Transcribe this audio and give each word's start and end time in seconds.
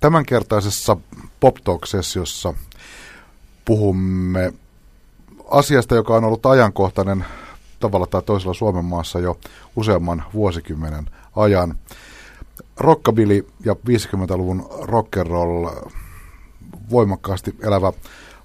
Tämänkertaisessa 0.00 0.96
Pop 1.40 1.56
Talk-sessiossa 1.64 2.54
puhumme 3.64 4.52
asiasta, 5.50 5.94
joka 5.94 6.14
on 6.14 6.24
ollut 6.24 6.46
ajankohtainen 6.46 7.24
tavalla 7.80 8.06
tai 8.06 8.22
toisella 8.22 8.54
Suomen 8.54 8.84
maassa 8.84 9.18
jo 9.18 9.38
useamman 9.76 10.24
vuosikymmenen 10.34 11.06
ajan. 11.36 11.78
Rockabilly 12.76 13.48
ja 13.64 13.72
50-luvun 13.72 14.68
rock'n'roll, 14.70 15.90
voimakkaasti 16.90 17.56
elävä 17.62 17.92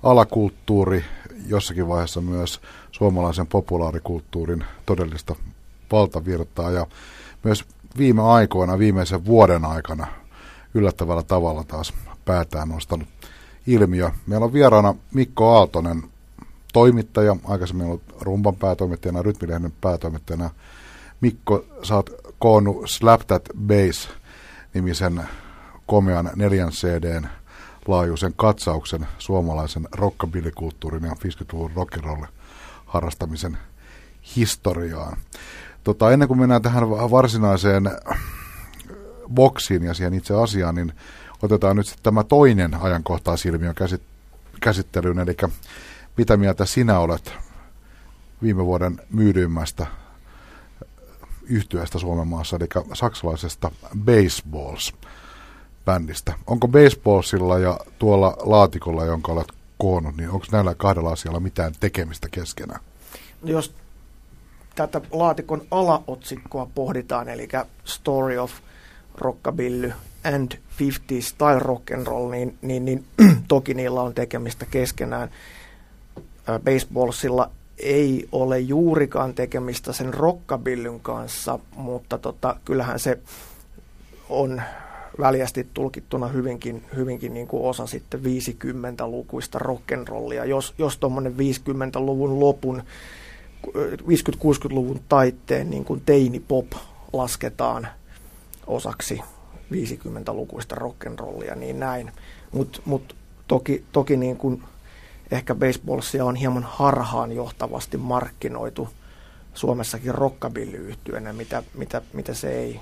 alakulttuuri, 0.04 1.06
jossakin 1.48 1.88
vaiheessa 1.88 2.22
myös 2.22 2.62
suomalaisen 2.92 3.48
populaarikulttuurin 3.48 4.66
todellista 4.86 5.36
valtavirtaa 5.92 6.72
ja 6.72 6.88
myös 7.44 7.66
viime 7.98 8.22
aikoina, 8.22 8.80
viimeisen 8.80 9.26
vuoden 9.26 9.66
aikana 9.66 10.08
yllättävällä 10.76 11.24
tavalla 11.24 11.64
taas 11.64 11.94
päätään 12.26 12.70
nostanut 12.70 13.08
ilmiö. 13.68 14.12
Meillä 14.28 14.46
on 14.46 14.54
vieraana 14.54 14.96
Mikko 15.14 15.58
Aaltonen, 15.58 16.04
toimittaja, 16.74 17.36
aikaisemmin 17.46 17.88
ollut 17.88 18.04
rumban 18.22 18.56
päätoimittajana, 18.56 19.22
rytmilehden 19.22 19.74
päätoimittajana. 19.82 20.50
Mikko, 21.22 21.66
sä 21.84 21.96
oot 21.96 22.10
koonnut 22.40 22.90
Slap 22.90 23.22
That 23.28 23.44
Bass 23.68 24.10
nimisen 24.74 25.24
komean 25.86 26.30
neljän 26.36 26.70
CDn 26.70 27.28
laajuisen 27.88 28.34
katsauksen 28.36 29.08
suomalaisen 29.18 29.88
rockabilly-kulttuurin 29.92 31.04
ja 31.04 31.12
50-luvun 31.12 31.72
rock'n'roll 31.76 32.26
harrastamisen 32.86 33.58
historiaan. 34.36 35.18
Tota, 35.84 36.12
ennen 36.12 36.28
kuin 36.28 36.40
mennään 36.40 36.62
tähän 36.62 36.90
varsinaiseen 36.90 37.92
boksiin 39.34 39.84
ja 39.84 39.94
siihen 39.94 40.14
itse 40.14 40.34
asiaan, 40.34 40.76
niin 40.76 40.94
otetaan 41.42 41.76
nyt 41.76 41.96
tämä 42.04 42.24
toinen 42.24 42.82
ajankohtaisilmiön 42.82 43.76
käsittelyyn, 44.62 45.20
eli 45.20 45.38
mitä 46.18 46.38
mieltä 46.38 46.66
sinä 46.66 47.00
olet 47.00 47.34
viime 48.44 48.66
vuoden 48.66 49.02
myydyimmästä 49.10 49.88
yhtyöstä 51.44 52.00
Suomen 52.00 52.28
maassa, 52.28 52.56
eli 52.56 52.68
saksalaisesta 52.94 53.72
Baseballs-bändistä. 54.06 56.34
Onko 56.48 56.68
Baseballsilla 56.68 57.60
ja 57.60 57.80
tuolla 58.00 58.38
laatikolla, 58.40 59.06
jonka 59.06 59.32
olet 59.32 59.52
koonnut, 59.78 60.18
niin 60.18 60.30
onko 60.30 60.46
näillä 60.52 60.76
kahdella 60.76 61.12
asialla 61.12 61.40
mitään 61.40 61.74
tekemistä 61.80 62.28
keskenään? 62.32 62.80
Jos 63.44 63.76
tätä 64.76 65.02
laatikon 65.12 65.62
alaotsikkoa 65.72 66.68
pohditaan, 66.76 67.30
eli 67.30 67.48
Story 67.86 68.38
of 68.38 68.52
Rockabilly 69.18 69.94
and 70.24 70.52
50 70.80 71.28
Style 71.28 71.60
Rock 71.60 71.92
and 71.92 72.08
Roll, 72.08 72.30
niin, 72.30 72.58
niin, 72.62 72.86
niin 72.86 73.06
toki 73.48 73.74
niillä 73.74 74.02
on 74.02 74.14
tekemistä 74.14 74.66
keskenään. 74.66 75.30
Baseballsilla 76.64 77.52
ei 77.78 78.28
ole 78.32 78.60
juurikaan 78.60 79.34
tekemistä 79.34 79.94
sen 79.94 80.14
rockabillyn 80.14 81.00
kanssa, 81.00 81.60
mutta 81.76 82.18
tota, 82.18 82.56
kyllähän 82.66 83.00
se 83.00 83.20
on 84.30 84.62
väljästi 85.20 85.68
tulkittuna 85.74 86.28
hyvinkin, 86.28 86.84
hyvinkin 86.96 87.34
niin 87.34 87.48
kuin 87.48 87.64
osa 87.64 87.88
sitten 87.88 88.20
50-lukuista 88.20 89.60
rock'n'rollia. 89.60 90.46
Jos, 90.46 90.74
jos 90.78 90.98
tuommoinen 90.98 91.34
50-luvun 91.34 92.40
lopun, 92.40 92.84
50-60-luvun 93.68 95.00
taitteen 95.10 95.70
niin 95.70 95.86
kuin 95.86 96.02
teini-pop 96.06 96.68
lasketaan 97.14 97.88
osaksi 98.68 99.22
50-lukuista 99.72 100.76
rock'n'rollia, 100.76 101.56
niin 101.56 101.80
näin. 101.80 102.12
Mutta 102.52 102.80
mut 102.86 103.16
toki, 103.48 103.84
toki 103.92 104.18
niin 104.18 104.38
kuin 104.38 104.64
ehkä 105.32 105.56
baseballsia 105.56 106.26
on 106.26 106.36
hieman 106.36 106.64
harhaan 106.64 107.32
johtavasti 107.32 107.98
markkinoitu 107.98 108.90
Suomessakin 109.54 110.16
rockabilly 110.16 110.94
mitä, 111.32 111.64
mitä, 111.74 112.02
mitä 112.14 112.34
se 112.34 112.52
ei, 112.52 112.80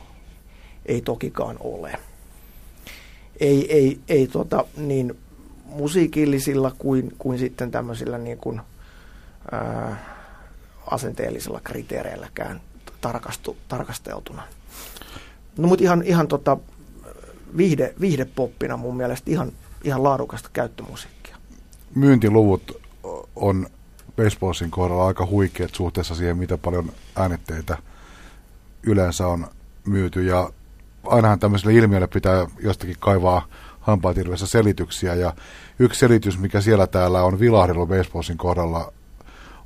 ei 0.85 1.01
tokikaan 1.01 1.57
ole. 1.59 1.99
Ei, 3.39 3.73
ei, 3.73 3.99
ei 4.07 4.27
tota, 4.27 4.65
niin 4.77 5.17
musiikillisilla 5.65 6.71
kuin, 6.77 7.15
kuin 7.17 7.39
sitten 7.39 7.71
tämmöisillä 7.71 8.17
niin 8.17 8.37
kuin, 8.37 8.61
ää, 9.51 10.13
asenteellisilla 10.87 11.61
kriteereilläkään 11.63 12.61
tarkastu, 13.01 13.57
tarkasteltuna. 13.67 14.43
No 15.57 15.67
mutta 15.67 15.83
ihan, 15.83 16.03
ihan 16.05 16.27
tota, 16.27 16.57
viihde, 17.57 17.93
viihdepoppina 17.99 18.77
mun 18.77 18.97
mielestä 18.97 19.31
ihan, 19.31 19.51
ihan 19.83 20.03
laadukasta 20.03 20.49
käyttömusiikkia. 20.53 21.37
Myyntiluvut 21.95 22.81
on 23.35 23.67
baseballsin 24.15 24.71
kohdalla 24.71 25.07
aika 25.07 25.25
huikeat 25.25 25.75
suhteessa 25.75 26.15
siihen, 26.15 26.37
mitä 26.37 26.57
paljon 26.57 26.91
äänitteitä 27.15 27.77
yleensä 28.83 29.27
on 29.27 29.47
myyty. 29.85 30.23
Ja 30.23 30.49
ainahan 31.03 31.39
tämmöiselle 31.39 31.73
ilmiölle 31.73 32.07
pitää 32.07 32.47
jostakin 32.59 32.95
kaivaa 32.99 33.47
hampaatirveessä 33.79 34.47
selityksiä. 34.47 35.15
Ja 35.15 35.33
yksi 35.79 35.99
selitys, 35.99 36.39
mikä 36.39 36.61
siellä 36.61 36.87
täällä 36.87 37.23
on 37.23 37.39
vilahdellut 37.39 37.89
baseballsin 37.89 38.37
kohdalla 38.37 38.93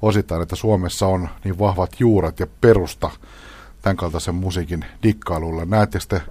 osittain, 0.01 0.41
että 0.41 0.55
Suomessa 0.55 1.07
on 1.07 1.29
niin 1.43 1.59
vahvat 1.59 1.99
juuret 1.99 2.39
ja 2.39 2.47
perusta 2.61 3.11
tämän 3.81 3.97
kaltaisen 3.97 4.35
musiikin 4.35 4.85
dikkailulle. 5.03 5.65
Näettekö 5.65 6.05
te, 6.07 6.21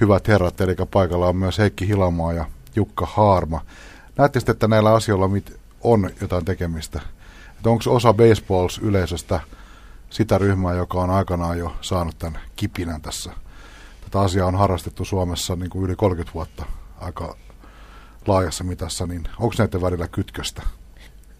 hyvät 0.00 0.28
herrat, 0.28 0.60
eli 0.60 0.76
paikalla 0.90 1.28
on 1.28 1.36
myös 1.36 1.58
Heikki 1.58 1.88
Hilamaa 1.88 2.32
ja 2.32 2.44
Jukka 2.76 3.06
Haarma. 3.06 3.60
Näettekö 4.18 4.50
että 4.52 4.68
näillä 4.68 4.94
asioilla 4.94 5.30
on 5.80 6.10
jotain 6.20 6.44
tekemistä? 6.44 7.00
Että 7.56 7.70
onko 7.70 7.84
osa 7.94 8.14
baseballs-yleisöstä 8.14 9.40
sitä 10.10 10.38
ryhmää, 10.38 10.74
joka 10.74 10.98
on 10.98 11.10
aikanaan 11.10 11.58
jo 11.58 11.76
saanut 11.80 12.18
tämän 12.18 12.40
kipinän 12.56 13.00
tässä? 13.00 13.32
Tätä 14.04 14.20
asiaa 14.20 14.48
on 14.48 14.54
harrastettu 14.54 15.04
Suomessa 15.04 15.56
niin 15.56 15.70
kuin 15.70 15.84
yli 15.84 15.96
30 15.96 16.34
vuotta 16.34 16.66
aika 17.00 17.36
laajassa 18.26 18.64
mitassa, 18.64 19.06
niin 19.06 19.28
onko 19.38 19.54
näiden 19.58 19.80
välillä 19.80 20.08
kytköstä? 20.08 20.62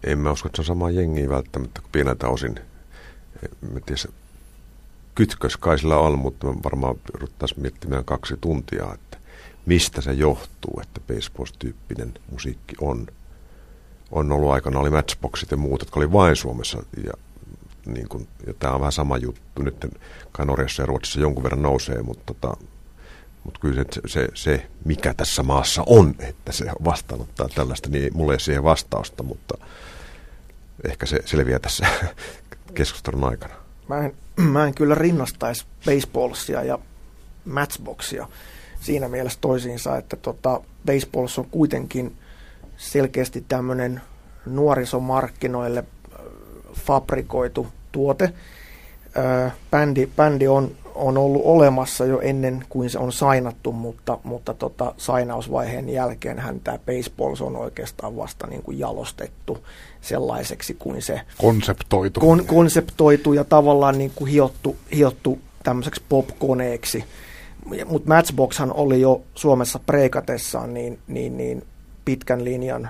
En 0.03 0.19
mä 0.19 0.31
usko, 0.31 0.47
että 0.47 0.55
se 0.55 0.61
on 0.61 0.65
sama 0.65 0.89
jengi 0.89 1.29
välttämättä 1.29 1.81
kuin 1.81 1.91
pieneltä 1.91 2.27
osin. 2.27 2.59
Mä 3.73 3.79
kytkös 5.15 5.57
kai 5.57 5.79
sillä 5.79 5.97
on, 5.97 6.19
mutta 6.19 6.47
varmaan 6.47 6.95
ruvettaisiin 7.13 7.61
miettimään 7.61 8.05
kaksi 8.05 8.37
tuntia, 8.41 8.93
että 8.93 9.17
mistä 9.65 10.01
se 10.01 10.13
johtuu, 10.13 10.79
että 10.81 11.01
baseball-tyyppinen 11.13 12.13
musiikki 12.31 12.75
on. 12.81 13.07
On 14.11 14.31
ollut 14.31 14.51
aikana, 14.51 14.79
oli 14.79 14.89
matchboxit 14.89 15.51
ja 15.51 15.57
muut, 15.57 15.81
jotka 15.81 15.99
oli 15.99 16.11
vain 16.11 16.35
Suomessa, 16.35 16.83
ja, 17.05 17.13
niin 17.85 18.09
kun, 18.09 18.27
ja 18.47 18.53
tämä 18.53 18.73
on 18.73 18.79
vähän 18.79 18.91
sama 18.91 19.17
juttu. 19.17 19.61
Nyt 19.61 19.85
kai 20.31 20.45
Norjassa 20.45 20.81
ja 20.81 20.85
Ruotsissa 20.85 21.19
jonkun 21.19 21.43
verran 21.43 21.61
nousee, 21.61 22.01
mutta 22.01 22.33
tota, 22.33 22.57
mutta 23.43 23.59
kyllä 23.59 23.83
se, 23.91 24.01
se, 24.05 24.27
se, 24.33 24.67
mikä 24.85 25.13
tässä 25.13 25.43
maassa 25.43 25.83
on, 25.85 26.15
että 26.19 26.51
se 26.51 26.65
vastaanottaa 26.83 27.49
tällaista, 27.55 27.89
niin 27.89 28.17
mulla 28.17 28.33
ei 28.33 28.39
siihen 28.39 28.63
vastausta, 28.63 29.23
mutta 29.23 29.57
ehkä 30.87 31.05
se 31.05 31.19
selviää 31.25 31.59
tässä 31.59 31.87
keskustelun 32.73 33.23
aikana. 33.23 33.64
Mä 33.87 34.05
en, 34.05 34.13
mä 34.51 34.67
en 34.67 34.73
kyllä 34.73 34.95
rinnastaisi 34.95 35.65
baseballsia 35.85 36.63
ja 36.63 36.79
matchboxia 37.45 38.27
siinä 38.81 39.07
mielessä 39.07 39.39
toisiinsa, 39.41 39.97
että 39.97 40.15
tota, 40.15 40.61
baseballs 40.85 41.39
on 41.39 41.45
kuitenkin 41.45 42.17
selkeästi 42.77 43.45
tämmöinen 43.47 44.01
nuorisomarkkinoille 44.45 45.83
fabrikoitu 46.73 47.67
tuote. 47.91 48.33
bändi, 49.71 50.09
bändi 50.15 50.47
on 50.47 50.71
on 50.95 51.17
ollut 51.17 51.41
olemassa 51.45 52.05
jo 52.05 52.19
ennen 52.19 52.65
kuin 52.69 52.89
se 52.89 52.99
on 52.99 53.11
sainattu, 53.11 53.71
mutta, 53.71 54.17
mutta 54.23 54.53
tota, 54.53 54.93
sainausvaiheen 54.97 55.89
jälkeen 55.89 56.39
hän 56.39 56.59
tämä 56.59 56.77
Baseballs 56.77 57.41
on 57.41 57.55
oikeastaan 57.55 58.17
vasta 58.17 58.47
niin 58.47 58.63
kuin 58.63 58.79
jalostettu 58.79 59.57
sellaiseksi 60.01 60.73
kuin 60.73 61.01
se 61.01 61.21
konseptoitu, 61.37 62.19
kon, 62.19 62.45
konseptoitu 62.45 63.33
ja 63.33 63.43
tavallaan 63.43 63.97
niin 63.97 64.11
kuin 64.15 64.31
hiottu, 64.31 64.75
hiottu 64.95 65.39
tämmöiseksi 65.63 66.01
popkoneeksi. 66.09 67.03
Mutta 67.85 68.13
Matchboxhan 68.13 68.73
oli 68.73 69.01
jo 69.01 69.21
Suomessa 69.35 69.79
preikatessaan 69.85 70.73
niin, 70.73 70.99
niin, 71.07 71.37
niin 71.37 71.63
pitkän 72.05 72.43
linjan, 72.43 72.89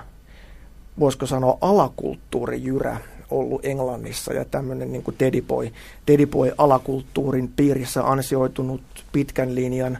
voisiko 1.00 1.26
sanoa 1.26 1.58
alakulttuurijyrä, 1.60 2.96
ollut 3.30 3.64
Englannissa 3.64 4.32
ja 4.32 4.44
tämmöinen 4.44 4.92
niin 4.92 5.02
kuin 5.02 5.16
Teddy 5.16 5.42
Boy, 5.42 5.70
Teddy 6.06 6.26
Boy 6.26 6.52
alakulttuurin 6.58 7.52
piirissä 7.56 8.10
ansioitunut 8.10 8.82
pitkän 9.12 9.54
linjan 9.54 9.98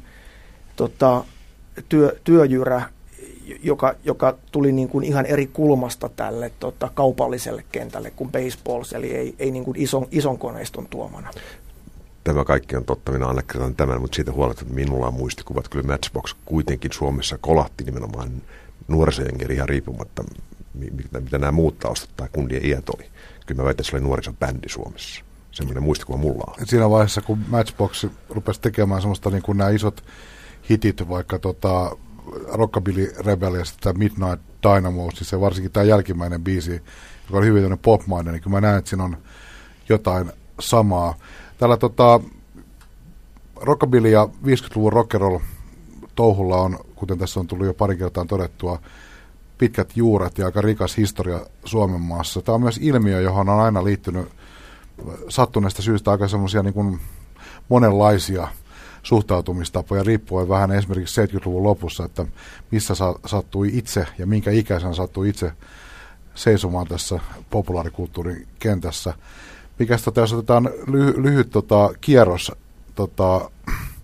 tota, 0.77 1.25
työ, 1.89 2.17
työjyrä, 2.25 2.83
joka, 3.63 3.95
joka 4.05 4.35
tuli 4.53 4.73
niin 4.73 4.89
kuin 4.89 5.05
ihan 5.05 5.27
eri 5.27 5.47
kulmasta 5.47 6.09
tälle 6.09 6.53
tota, 6.61 6.91
kaupalliselle 6.95 7.65
kentälle 7.73 8.11
kuin 8.11 8.33
baseballs, 8.33 8.93
eli 8.93 9.15
ei, 9.15 9.35
ei 9.39 9.51
niin 9.51 9.65
kuin 9.65 9.81
ison, 9.81 10.07
ison 10.11 10.39
koneiston 10.39 10.87
tuomana. 10.87 11.31
tämä 12.25 12.45
kaikki 12.45 12.77
on 12.77 12.85
totta, 12.85 13.13
minä 13.13 13.27
allekirjoitan 13.27 13.77
tämän, 13.77 14.01
mutta 14.01 14.15
siitä 14.17 14.33
huolimatta, 14.33 14.63
että 14.63 14.75
minulla 14.75 15.07
on 15.07 15.15
muistikuvat, 15.15 15.69
kyllä 15.69 15.87
Matchbox 15.87 16.35
kuitenkin 16.45 16.93
Suomessa 16.93 17.39
kolahti 17.39 17.85
nimenomaan 17.85 18.31
nuorisojengi 18.89 19.45
ihan 19.51 19.69
riippumatta, 19.69 20.25
mitä, 20.77 21.21
mitä 21.21 21.39
nämä 21.39 21.53
muut 21.53 21.79
taustat 21.79 22.11
tai 22.17 22.29
kundien 22.33 22.67
iät 22.67 22.89
oli. 22.89 23.11
Kyllä 23.47 23.61
mä 23.61 23.65
väitän, 23.65 23.83
että 23.83 23.91
se 23.91 23.97
oli 23.97 24.05
nuorisobändi 24.05 24.69
Suomessa. 24.69 25.25
Semmoinen 25.51 25.83
muistikuva 25.83 26.19
mulla 26.19 26.45
on. 26.47 26.67
Siinä 26.67 26.91
vaiheessa, 26.91 27.21
kun 27.21 27.39
Matchbox 27.49 28.07
rupesi 28.31 28.61
tekemään 28.61 29.01
semmoista 29.01 29.31
niin 29.31 29.43
kuin 29.43 29.59
nämä 29.59 29.71
isot 29.71 30.05
hitit, 30.71 31.09
vaikka 31.09 31.39
tota, 31.39 31.97
Rockabilly 32.53 33.13
Rebellious 33.19 33.77
tai 33.77 33.93
Midnight 33.93 34.43
Dynamo, 34.63 35.11
siis 35.15 35.31
se 35.31 35.41
varsinkin 35.41 35.73
tämä 35.73 35.85
jälkimmäinen 35.85 36.45
biisi, 36.45 36.73
joka 37.25 37.39
oli 37.39 37.47
hyvin 37.47 37.79
popmainen, 37.79 38.33
niin 38.33 38.43
kyllä 38.43 38.57
mä 38.57 38.61
näen, 38.61 38.79
että 38.79 38.89
siinä 38.89 39.05
on 39.05 39.17
jotain 39.89 40.33
samaa. 40.61 41.15
Tällä 41.59 41.77
tota, 41.77 42.21
rockabilly 43.57 44.09
ja 44.09 44.29
50-luvun 44.45 44.93
rock'n'roll 44.93 45.41
touhulla 46.15 46.57
on, 46.57 46.79
kuten 46.95 47.19
tässä 47.19 47.41
on 47.41 47.47
tullut 47.47 47.67
jo 47.67 47.75
pari 47.75 47.97
kertaa 47.97 48.25
todettua, 48.25 48.81
pitkät 49.59 49.97
juuret 49.97 50.39
ja 50.39 50.47
aika 50.47 50.61
rikas 50.61 50.97
historia 50.97 51.41
Suomen 51.65 52.01
maassa. 52.01 52.43
Tämä 52.43 52.55
on 52.55 52.61
myös 52.61 52.79
ilmiö, 52.83 53.21
johon 53.21 53.49
on 53.49 53.61
aina 53.61 53.85
liittynyt 53.85 54.29
sattuneesta 55.29 55.83
syystä 55.83 56.11
aika 56.11 56.29
semmoisia 56.29 56.63
niin 56.63 57.01
monenlaisia 57.69 58.49
suhtautumistapoja, 59.03 60.03
riippuen 60.03 60.49
vähän 60.49 60.73
esimerkiksi 60.73 61.23
70-luvun 61.23 61.63
lopussa, 61.63 62.05
että 62.05 62.27
missä 62.71 62.95
sa- 62.95 63.19
sattui 63.27 63.71
itse 63.73 64.07
ja 64.19 64.27
minkä 64.27 64.51
ikäisen 64.51 64.95
sattui 64.95 65.29
itse 65.29 65.53
seisomaan 66.35 66.87
tässä 66.87 67.21
populaarikulttuurin 67.51 68.49
kentässä. 68.59 69.15
Mikäs 69.79 70.03
tota, 70.03 70.21
jos 70.21 70.33
otetaan 70.33 70.71
ly- 70.87 71.23
lyhyt 71.23 71.51
tota, 71.51 71.91
kierros 72.01 72.53
tota, 72.95 73.51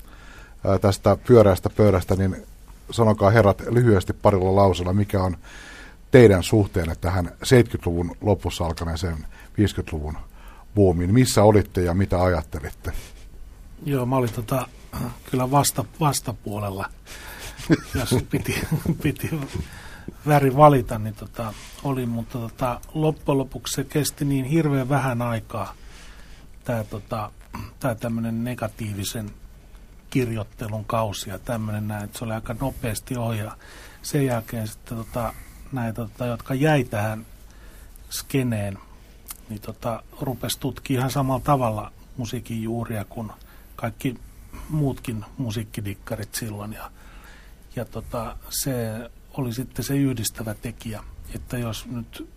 tästä 0.81 1.17
pyörästä 1.27 1.71
pöydästä, 1.71 2.17
niin 2.17 2.37
sanokaa 2.93 3.31
herrat 3.31 3.63
lyhyesti 3.71 4.13
parilla 4.13 4.57
lausella, 4.57 4.93
mikä 4.93 5.23
on 5.23 5.37
teidän 6.11 6.43
suhteenne 6.43 6.95
tähän 6.95 7.27
70-luvun 7.27 8.17
lopussa 8.21 8.65
alkaneeseen 8.65 9.27
50-luvun 9.59 10.17
buumiin. 10.75 11.15
Missä 11.15 11.43
olitte 11.43 11.83
ja 11.83 11.95
mitä 11.95 12.23
ajattelitte? 12.23 12.93
Joo, 13.85 14.07
mä 14.07 14.17
olin 14.17 14.33
tota, 14.33 14.67
kyllä 15.31 15.51
vasta, 15.51 15.85
vastapuolella, 16.01 16.91
jos 17.95 18.25
piti, 18.31 18.61
piti 19.03 19.31
väri 20.27 20.57
valita, 20.57 20.99
niin 20.99 21.15
tota, 21.15 21.55
oli, 21.85 22.07
mutta 22.07 22.39
tota, 22.39 22.81
loppujen 22.95 23.39
lopuksi 23.39 23.75
se 23.75 23.85
kesti 23.85 24.25
niin 24.25 24.45
hirveän 24.45 24.89
vähän 24.89 25.23
aikaa, 25.23 25.75
tämä 26.65 26.85
tota, 26.85 27.31
tämmöinen 28.01 28.45
negatiivisen 28.45 29.31
kirjoittelun 30.13 30.85
kausi 30.85 31.31
ja 31.31 31.39
tämmöinen 31.39 31.89
näin, 31.89 32.05
että 32.05 32.19
se 32.19 32.25
oli 32.25 32.33
aika 32.33 32.57
nopeasti 32.61 33.17
ohi 33.17 33.39
ja 33.39 33.57
sen 34.03 34.27
jälkeen 34.27 34.69
sitten 34.69 34.99
tota, 34.99 35.35
näitä, 35.73 36.03
tota, 36.03 36.27
jotka 36.27 36.55
jäi 36.55 36.85
tähän 36.85 37.27
skeneen, 38.11 38.79
niin 39.49 39.61
tota, 39.61 40.03
rupesi 40.21 40.61
tutkimaan 40.61 40.99
ihan 40.99 41.11
samalla 41.11 41.45
tavalla 41.45 41.93
musiikin 42.17 42.63
juuria 42.63 43.05
kuin 43.05 43.33
kaikki 43.77 44.15
muutkin 44.69 45.25
musiikkidikkarit 45.39 46.35
silloin 46.35 46.73
ja, 46.73 46.91
ja 47.77 47.85
tota, 47.85 48.37
se 48.49 48.93
oli 49.33 49.53
sitten 49.53 49.85
se 49.85 49.97
yhdistävä 49.97 50.55
tekijä, 50.55 51.05
että 51.35 51.59
jos 51.59 51.87
nyt 51.87 52.29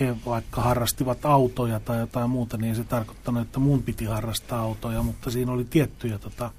he 0.00 0.16
vaikka 0.26 0.60
harrastivat 0.60 1.24
autoja 1.24 1.80
tai 1.80 2.00
jotain 2.00 2.30
muuta, 2.30 2.56
niin 2.56 2.76
se 2.76 2.84
tarkoittanut, 2.84 3.42
että 3.42 3.58
mun 3.58 3.82
piti 3.82 4.04
harrastaa 4.04 4.60
autoja, 4.60 5.02
mutta 5.02 5.30
siinä 5.30 5.52
oli 5.52 5.64
tiettyjä 5.64 6.18
tota, 6.18 6.50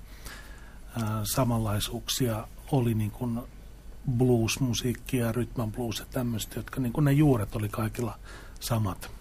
samanlaisuuksia, 1.23 2.47
oli 2.71 2.93
niin 2.93 3.11
kuin 3.11 3.39
blues-musiikki 4.17 5.17
ja 5.17 5.31
rytman 5.31 5.71
blues 5.71 5.99
ja 5.99 6.05
tämmöistä, 6.11 6.59
jotka 6.59 6.81
niin 6.81 6.93
kuin 6.93 7.05
ne 7.05 7.11
juuret 7.11 7.55
oli 7.55 7.69
kaikilla 7.69 8.19
samat. 8.59 9.11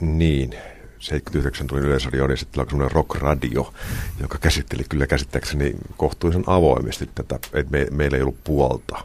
Niin, 0.00 0.54
79 0.98 1.66
tuli 1.66 1.80
Yleisradioon 1.80 2.30
ja 2.30 2.36
sitten 2.36 2.60
alkoi 2.60 2.70
semmoinen 2.70 3.20
radio, 3.20 3.72
joka 4.20 4.38
käsitteli 4.38 4.84
kyllä 4.88 5.06
käsittääkseni 5.06 5.74
kohtuullisen 5.96 6.44
avoimesti 6.46 7.10
tätä, 7.14 7.34
että 7.34 7.70
me, 7.70 7.86
meillä 7.90 8.16
ei 8.16 8.22
ollut 8.22 8.44
puolta. 8.44 8.98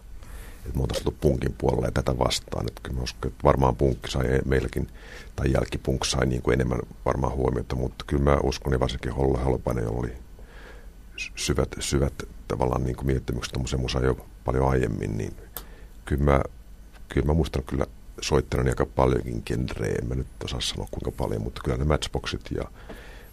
Että 0.65 0.77
me 0.77 0.81
oltaisiin 0.81 1.17
punkin 1.21 1.55
puolella 1.57 1.85
ja 1.85 1.91
tätä 1.91 2.17
vastaan. 2.17 2.65
Että 2.67 2.81
kyllä 2.83 2.97
mä 2.97 3.03
uskon, 3.03 3.31
että 3.31 3.43
varmaan 3.43 3.75
punkki 3.75 4.11
sai 4.11 4.25
meilläkin, 4.45 4.87
tai 5.35 5.51
jälkipunk 5.51 6.05
sai 6.05 6.25
niin 6.25 6.41
kuin 6.41 6.53
enemmän 6.53 6.79
varmaan 7.05 7.33
huomiota, 7.33 7.75
mutta 7.75 8.05
kyllä 8.07 8.23
mä 8.23 8.37
uskon, 8.43 8.73
ja 8.73 8.79
varsinkin 8.79 9.13
Holla 9.13 9.37
Holopainen, 9.37 9.83
jolla 9.83 9.99
oli 9.99 10.13
syvät, 11.35 11.69
syvät 11.79 12.13
tavallaan 12.47 12.83
niin 12.83 12.95
kuin 12.95 13.07
miettimykset 13.07 13.53
tuommoisen 13.53 13.79
musa 13.79 13.99
jo 13.99 14.25
paljon 14.45 14.69
aiemmin, 14.69 15.17
niin 15.17 15.33
kyllä 16.05 16.23
mä, 16.23 16.41
kyllä 17.09 17.27
mä 17.27 17.33
muistan 17.33 17.63
kyllä 17.63 17.85
soittanut 18.21 18.67
aika 18.67 18.85
paljonkin 18.85 19.43
genreä, 19.45 19.95
en 20.01 20.07
mä 20.07 20.15
nyt 20.15 20.27
osaa 20.43 20.61
sanoa 20.61 20.87
kuinka 20.91 21.11
paljon, 21.11 21.41
mutta 21.41 21.61
kyllä 21.63 21.77
ne 21.77 21.83
matchboxit 21.83 22.41
ja 22.51 22.63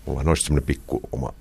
mulla 0.07 0.23
on 0.27 0.37
semmoinen 0.37 0.67
pikku 0.67 1.01
oma 1.13 1.33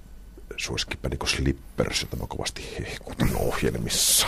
suosikkipä 0.58 1.10
niin 1.10 1.20
Slippers, 1.28 2.02
jota 2.02 2.16
mä 2.16 2.26
kovasti 2.28 2.76
hehkutan 2.80 3.30
ohjelmissa. 3.36 4.28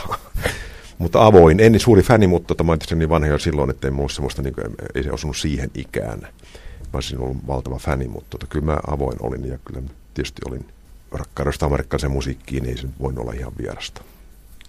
mutta 0.98 1.25
avoin, 1.25 1.60
en 1.60 1.72
niin 1.72 1.80
suuri 1.80 2.04
fäni, 2.04 2.28
mutta 2.28 2.48
tota, 2.48 2.64
mä 2.64 2.72
olin 2.72 3.00
niin 3.00 3.10
vanha 3.10 3.28
jo 3.28 3.40
silloin, 3.40 3.69
että 3.69 3.88
ei 3.88 3.92
mulla 3.92 4.10
semmoista, 4.10 4.42
niin 4.42 4.54
kuin, 4.54 4.75
ei 4.96 5.04
se 5.04 5.12
osunut 5.12 5.38
siihen 5.38 5.72
ikään. 5.74 6.19
Mä 6.19 6.94
olisin 6.94 7.19
ollut 7.19 7.48
valtava 7.48 7.80
fäni, 7.80 8.08
mutta 8.08 8.30
tota, 8.30 8.48
kyllä 8.48 8.66
mä 8.66 8.78
avoin 8.88 9.18
olin 9.22 9.48
ja 9.48 9.58
kyllä 9.66 9.81
tietysti 10.14 10.42
olin 10.48 10.66
rakkaudesta 11.12 11.65
amerikkalaisen 11.65 12.12
musiikkiin, 12.12 12.63
niin 12.63 12.75
ei 12.75 12.81
se 12.81 12.88
voinut 13.01 13.21
olla 13.21 13.33
ihan 13.33 13.54
vierasta. 13.57 14.01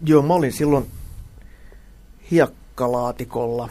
Joo, 0.05 0.23
mä 0.23 0.35
olin 0.35 0.53
silloin 0.53 0.87
hiekkalaatikolla 2.31 3.69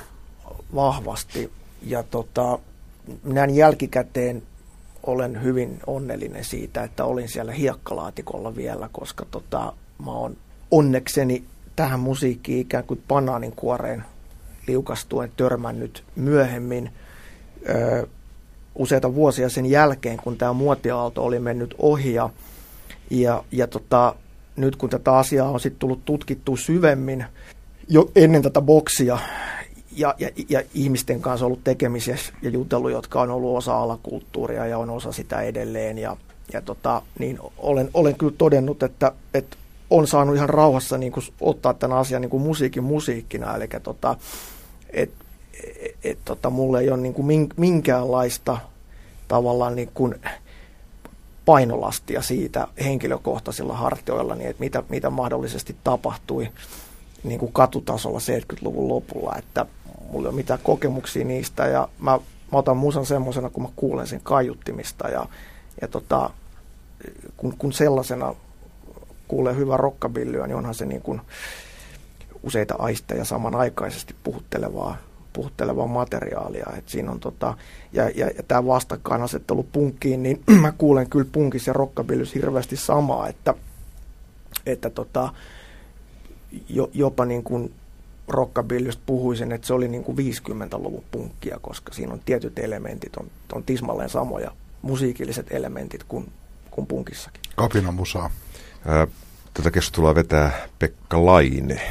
vahvasti 0.75 1.51
ja 1.81 2.03
tota, 2.03 2.59
näin 3.23 3.55
jälkikäteen 3.55 4.43
olen 5.03 5.43
hyvin 5.43 5.79
onnellinen 5.87 6.43
siitä, 6.43 6.83
että 6.83 7.05
olin 7.05 7.29
siellä 7.29 7.51
hiekkalaatikolla 7.51 8.55
vielä, 8.55 8.89
koska 8.91 9.25
tota, 9.31 9.73
mä 10.05 10.11
oon 10.11 10.37
onnekseni 10.71 11.43
tähän 11.75 11.99
musiikkiin 11.99 12.59
ikään 12.59 12.83
kuin 12.83 13.03
banaanin 13.07 13.51
kuoreen 13.51 14.03
liukastuen 14.67 15.31
törmännyt 15.37 16.03
myöhemmin 16.15 16.91
ö, 17.69 18.07
useita 18.75 19.15
vuosia 19.15 19.49
sen 19.49 19.65
jälkeen, 19.65 20.17
kun 20.17 20.37
tämä 20.37 20.53
muotiaalto 20.53 21.23
oli 21.23 21.39
mennyt 21.39 21.75
ohi 21.77 22.13
ja, 22.13 22.29
ja, 23.09 23.43
ja 23.51 23.67
tota, 23.67 24.15
nyt 24.55 24.75
kun 24.75 24.89
tätä 24.89 25.17
asiaa 25.17 25.49
on 25.49 25.59
sitten 25.59 25.79
tullut 25.79 26.05
tutkittua 26.05 26.57
syvemmin 26.57 27.25
jo 27.89 28.11
ennen 28.15 28.41
tätä 28.41 28.61
boksia 28.61 29.19
ja, 29.95 30.15
ja, 30.17 30.29
ja 30.49 30.61
ihmisten 30.73 31.21
kanssa 31.21 31.45
ollut 31.45 31.63
tekemisissä 31.63 32.33
ja 32.41 32.49
jutellut, 32.49 32.91
jotka 32.91 33.21
on 33.21 33.31
ollut 33.31 33.57
osa 33.57 33.77
alakulttuuria 33.79 34.65
ja 34.65 34.77
on 34.77 34.89
osa 34.89 35.11
sitä 35.11 35.41
edelleen. 35.41 35.97
Ja, 35.97 36.17
ja 36.53 36.61
tota, 36.61 37.01
niin 37.19 37.39
olen, 37.57 37.89
olen 37.93 38.15
kyllä 38.15 38.33
todennut, 38.37 38.83
että, 38.83 39.11
että 39.33 39.57
on 39.89 40.07
saanut 40.07 40.35
ihan 40.35 40.49
rauhassa 40.49 40.97
niin 40.97 41.11
kuin, 41.11 41.25
ottaa 41.41 41.73
tämän 41.73 41.97
asian 41.97 42.21
niin 42.21 42.29
kuin 42.29 42.43
musiikin 42.43 42.83
musiikkina. 42.83 43.55
Eli 43.55 43.67
tota, 43.83 44.15
et, 44.89 45.11
et, 45.81 45.95
et, 46.03 46.17
tota, 46.25 46.49
mulle 46.49 46.79
ei 46.79 46.89
ole 46.89 46.97
niin 46.97 47.13
kuin 47.13 47.49
minkäänlaista 47.57 48.57
tavallaan 49.27 49.75
niin 49.75 49.91
kuin 49.93 50.15
painolastia 51.47 52.21
siitä 52.21 52.67
henkilökohtaisilla 52.83 53.73
hartioilla, 53.73 54.35
niin 54.35 54.49
että 54.49 54.63
mitä, 54.63 54.83
mitä 54.89 55.09
mahdollisesti 55.09 55.75
tapahtui 55.83 56.49
niin 57.23 57.39
kuin 57.39 57.53
katutasolla 57.53 58.19
70-luvun 58.19 58.87
lopulla, 58.87 59.35
että 59.37 59.65
mulla 60.11 60.27
ei 60.27 60.29
ole 60.29 60.35
mitään 60.35 60.59
kokemuksia 60.63 61.25
niistä 61.25 61.67
ja 61.67 61.89
mä, 61.99 62.11
mä 62.51 62.57
otan 62.57 62.77
musan 62.77 63.05
semmoisena, 63.05 63.49
kun 63.49 63.63
mä 63.63 63.69
kuulen 63.75 64.07
sen 64.07 64.21
kaiuttimista 64.23 65.07
ja, 65.07 65.25
ja 65.81 65.87
tota, 65.87 66.29
kun, 67.37 67.53
kun 67.57 67.73
sellaisena 67.73 68.35
kuulee 69.27 69.55
hyvää 69.55 69.77
rockabillyä, 69.77 70.47
niin 70.47 70.57
onhan 70.57 70.75
se 70.75 70.85
niin 70.85 71.01
kuin 71.01 71.21
useita 72.43 72.75
aisteja 72.79 73.25
samanaikaisesti 73.25 74.15
puhuttelevaa, 74.23 74.97
puhuttelevaa 75.37 75.87
materiaalia. 75.87 76.67
Et 76.77 76.89
siinä 76.89 77.11
on 77.11 77.19
tota, 77.19 77.57
ja, 77.93 78.09
ja, 78.15 78.27
ja 78.27 78.43
tämä 78.47 78.65
vastakkainasettelu 78.65 79.63
punkkiin, 79.63 80.23
niin 80.23 80.43
mä 80.61 80.71
kuulen 80.71 81.09
kyllä 81.09 81.29
punkissa 81.31 81.69
ja 81.69 81.73
rockabillys 81.73 82.35
hirveästi 82.35 82.75
samaa, 82.75 83.27
että, 83.27 83.53
että 84.65 84.89
tota, 84.89 85.33
jo, 86.69 86.89
jopa 86.93 87.25
niin 87.25 87.43
kuin 87.43 87.73
rockabillystä 88.27 89.03
puhuisin, 89.05 89.51
että 89.51 89.67
se 89.67 89.73
oli 89.73 89.87
niin 89.87 90.03
kuin 90.03 90.17
50-luvun 90.17 91.03
punkkia, 91.11 91.59
koska 91.61 91.93
siinä 91.93 92.13
on 92.13 92.21
tietyt 92.25 92.59
elementit, 92.59 93.17
on, 93.17 93.27
on 93.53 93.63
tismalleen 93.63 94.09
samoja 94.09 94.51
musiikilliset 94.81 95.47
elementit 95.49 96.03
kuin, 96.03 96.31
kuin 96.71 96.87
punkissakin. 96.87 97.41
Kapina 97.55 97.91
musaa. 97.91 98.29
Tätä 99.53 99.71
keskustelua 99.71 100.15
vetää 100.15 100.51
Pekka 100.79 101.25
Laine, 101.25 101.81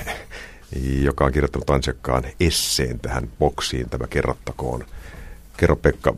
joka 1.02 1.24
on 1.24 1.32
kirjoittanut 1.32 1.70
ansiokkaan 1.70 2.24
esseen 2.40 3.00
tähän 3.00 3.28
boksiin. 3.38 3.90
Tämä 3.90 4.06
kerrottakoon. 4.06 4.84
Kerro 5.56 5.76
Pekka 5.76 6.14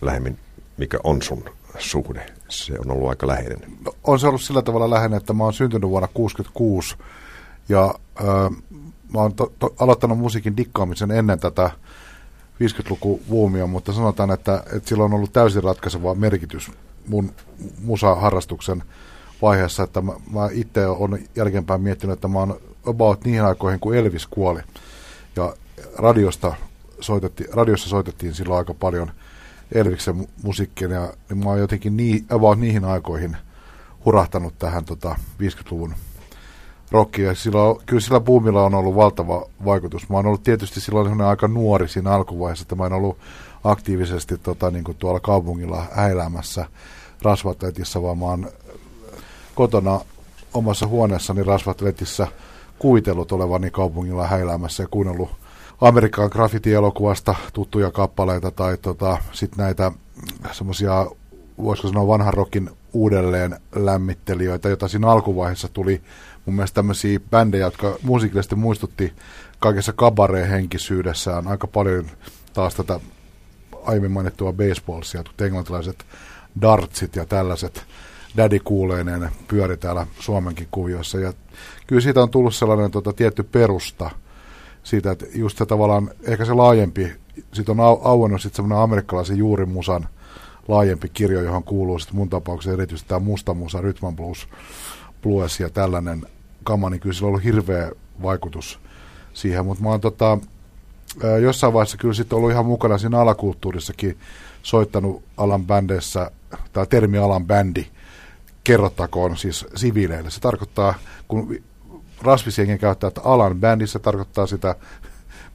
lähemmin, 0.00 0.38
mikä 0.76 0.98
on 1.04 1.22
sun 1.22 1.44
suhde? 1.78 2.26
Se 2.48 2.72
on 2.78 2.90
ollut 2.90 3.08
aika 3.08 3.26
läheinen. 3.26 3.58
On 4.04 4.18
se 4.18 4.26
ollut 4.26 4.42
sillä 4.42 4.62
tavalla 4.62 4.90
läheinen, 4.90 5.16
että 5.16 5.32
mä 5.32 5.44
oon 5.44 5.52
syntynyt 5.52 5.90
vuonna 5.90 6.08
1966 6.08 6.96
ja 7.68 7.94
äh, 8.20 8.50
mä 9.14 9.20
oon 9.20 9.34
to, 9.34 9.52
to, 9.58 9.74
aloittanut 9.78 10.18
musiikin 10.18 10.56
dikkaamisen 10.56 11.10
ennen 11.10 11.38
tätä 11.38 11.70
50-luku 12.62 13.20
vuumia, 13.28 13.66
mutta 13.66 13.92
sanotaan, 13.92 14.30
että, 14.30 14.62
että 14.72 14.88
sillä 14.88 15.04
on 15.04 15.14
ollut 15.14 15.32
täysin 15.32 15.62
ratkaiseva 15.62 16.14
merkitys 16.14 16.70
mun 17.08 17.32
musaharrastuksen 17.82 18.82
vaiheessa, 19.42 19.82
että 19.82 20.00
mä, 20.00 20.12
mä 20.32 20.48
itse 20.52 20.86
olen 20.86 21.28
jälkeenpäin 21.36 21.80
miettinyt, 21.80 22.14
että 22.14 22.28
mä 22.28 22.38
oon 22.38 22.60
about 22.86 23.24
niihin 23.24 23.44
aikoihin, 23.44 23.80
kun 23.80 23.96
Elvis 23.96 24.26
kuoli. 24.26 24.60
Ja 25.36 25.54
radiosta 25.98 26.54
soitetti, 27.00 27.44
radiossa 27.52 27.88
soitettiin 27.88 28.34
silloin 28.34 28.58
aika 28.58 28.74
paljon 28.74 29.10
Elviksen 29.72 30.28
musiikkia, 30.42 30.88
ja 30.88 31.12
niin 31.28 31.38
mä 31.38 31.50
oon 31.50 31.58
jotenkin 31.58 31.96
nii, 31.96 32.24
about 32.30 32.58
niihin 32.58 32.84
aikoihin 32.84 33.36
hurahtanut 34.04 34.58
tähän 34.58 34.84
tota, 34.84 35.16
50-luvun 35.42 35.94
rockia. 36.90 37.26
Ja 37.26 37.34
silloin, 37.34 37.80
kyllä 37.86 38.00
sillä 38.00 38.20
boomilla 38.20 38.64
on 38.64 38.74
ollut 38.74 38.94
valtava 38.94 39.46
vaikutus. 39.64 40.08
Mä 40.08 40.16
oon 40.16 40.26
ollut 40.26 40.42
tietysti 40.42 40.80
silloin 40.80 41.20
aika 41.20 41.48
nuori 41.48 41.88
siinä 41.88 42.10
alkuvaiheessa, 42.10 42.62
että 42.62 42.74
mä 42.74 42.86
en 42.86 42.92
ollut 42.92 43.18
aktiivisesti 43.64 44.38
tota, 44.38 44.70
niin 44.70 44.84
kuin 44.84 44.96
tuolla 44.96 45.20
kaupungilla 45.20 45.86
häiläämässä 45.92 46.66
rasvatletissa, 47.22 48.02
vaan 48.02 48.18
mä 48.18 48.24
oon 48.24 48.48
kotona 49.54 50.00
omassa 50.54 50.86
huoneessani 50.86 51.42
rasvatletissä 51.42 52.26
kuitellut 52.78 53.32
olevani 53.32 53.70
kaupungilla 53.70 54.26
häiläämässä 54.26 54.82
ja 54.82 54.88
kuunnellut 54.90 55.30
Amerikan 55.80 56.30
graffiti-elokuvasta 56.32 57.34
tuttuja 57.52 57.90
kappaleita 57.90 58.50
tai 58.50 58.76
tota, 58.76 59.18
sitten 59.32 59.64
näitä 59.64 59.92
semmoisia, 60.52 61.06
voisiko 61.62 61.88
sanoa 61.88 62.06
vanhan 62.06 62.34
rockin 62.34 62.70
uudelleen 62.92 63.60
lämmittelijöitä, 63.74 64.68
joita 64.68 64.88
siinä 64.88 65.08
alkuvaiheessa 65.08 65.68
tuli 65.68 66.02
mun 66.46 66.56
mielestä 66.56 66.74
tämmöisiä 66.74 67.20
bändejä, 67.30 67.64
jotka 67.64 67.96
musiikillisesti 68.02 68.54
muistutti 68.54 69.12
kaikessa 69.58 69.92
kabaree-henkisyydessään. 69.92 71.48
Aika 71.48 71.66
paljon 71.66 72.06
taas 72.52 72.74
tätä 72.74 73.00
aiemmin 73.84 74.10
mainittua 74.10 74.52
baseballsia, 74.52 75.24
englantilaiset 75.40 76.04
dartsit 76.60 77.16
ja 77.16 77.26
tällaiset 77.26 77.84
daddy 78.36 78.60
kuuleineen 78.64 79.30
pyöri 79.48 79.76
täällä 79.76 80.06
Suomenkin 80.20 80.68
kuvioissa. 80.70 81.18
Ja 81.18 81.32
kyllä 81.86 82.00
siitä 82.00 82.22
on 82.22 82.30
tullut 82.30 82.54
sellainen 82.54 82.90
tota, 82.90 83.12
tietty 83.12 83.42
perusta 83.42 84.10
siitä, 84.82 85.10
että 85.10 85.26
just 85.34 85.58
se 85.58 85.66
tavallaan, 85.66 86.10
ehkä 86.22 86.44
se 86.44 86.52
laajempi, 86.52 87.12
siitä 87.52 87.72
on 87.72 87.80
au, 87.80 88.00
auennut 88.02 88.42
sitten 88.42 88.56
semmoinen 88.56 88.82
amerikkalaisen 88.82 89.36
juurimusan 89.36 90.08
laajempi 90.68 91.08
kirjo, 91.08 91.42
johon 91.42 91.64
kuuluu 91.64 91.98
sitten 91.98 92.16
mun 92.16 92.28
tapauksessa 92.28 92.72
erityisesti 92.72 93.08
tämä 93.08 93.18
musta 93.18 93.54
musa, 93.54 93.80
Rytman 93.80 94.16
Blues, 94.16 94.48
blues 95.22 95.60
ja 95.60 95.70
tällainen 95.70 96.26
kama, 96.64 96.90
niin 96.90 97.00
kyllä 97.00 97.14
sillä 97.14 97.26
on 97.26 97.28
ollut 97.28 97.44
hirveä 97.44 97.92
vaikutus 98.22 98.78
siihen, 99.34 99.66
mutta 99.66 99.84
mä 99.84 99.90
oon 99.90 100.00
tota, 100.00 100.38
jossain 101.42 101.72
vaiheessa 101.72 101.96
kyllä 101.96 102.14
sitten 102.14 102.36
ollut 102.36 102.50
ihan 102.50 102.66
mukana 102.66 102.98
siinä 102.98 103.20
alakulttuurissakin 103.20 104.18
soittanut 104.62 105.22
alan 105.36 105.66
bändeissä, 105.66 106.30
tämä 106.72 106.86
termi 106.86 107.18
alan 107.18 107.46
bändi, 107.46 107.86
kerrottakoon 108.68 109.36
siis 109.36 109.66
siviileille. 109.76 110.30
Se 110.30 110.40
tarkoittaa, 110.40 110.94
kun 111.28 111.56
rasvisjengen 112.22 112.78
käyttää, 112.78 113.08
että 113.08 113.20
alan 113.24 113.60
bändissä 113.60 113.98
tarkoittaa 113.98 114.46
sitä, 114.46 114.74